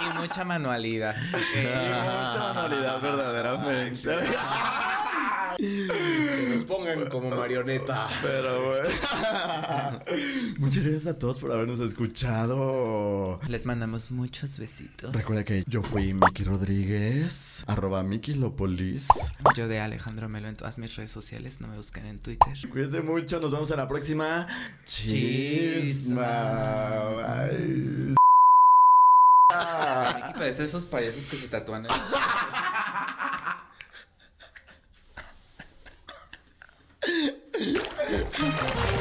[0.00, 1.14] y mucha manualidad.
[1.32, 4.10] mucha manualidad, verdaderamente.
[6.66, 8.08] Pongan como marioneta.
[8.22, 8.88] Pero bueno.
[10.58, 13.40] Muchas gracias a todos por habernos escuchado.
[13.48, 15.12] Les mandamos muchos besitos.
[15.14, 19.08] Recuerda que yo fui Miki Rodríguez, arroba Miki Lopolis.
[19.56, 21.60] Yo de Alejandro Melo en todas mis redes sociales.
[21.60, 22.52] No me busquen en Twitter.
[22.70, 24.46] Cuídense mucho, nos vemos en la próxima.
[24.84, 26.22] Chisma.
[27.16, 28.14] Bye.
[30.16, 31.84] Miki parece esos payasos que se tatúan.
[31.86, 31.92] el-
[37.04, 37.08] ハ
[37.58, 38.91] ハハハ。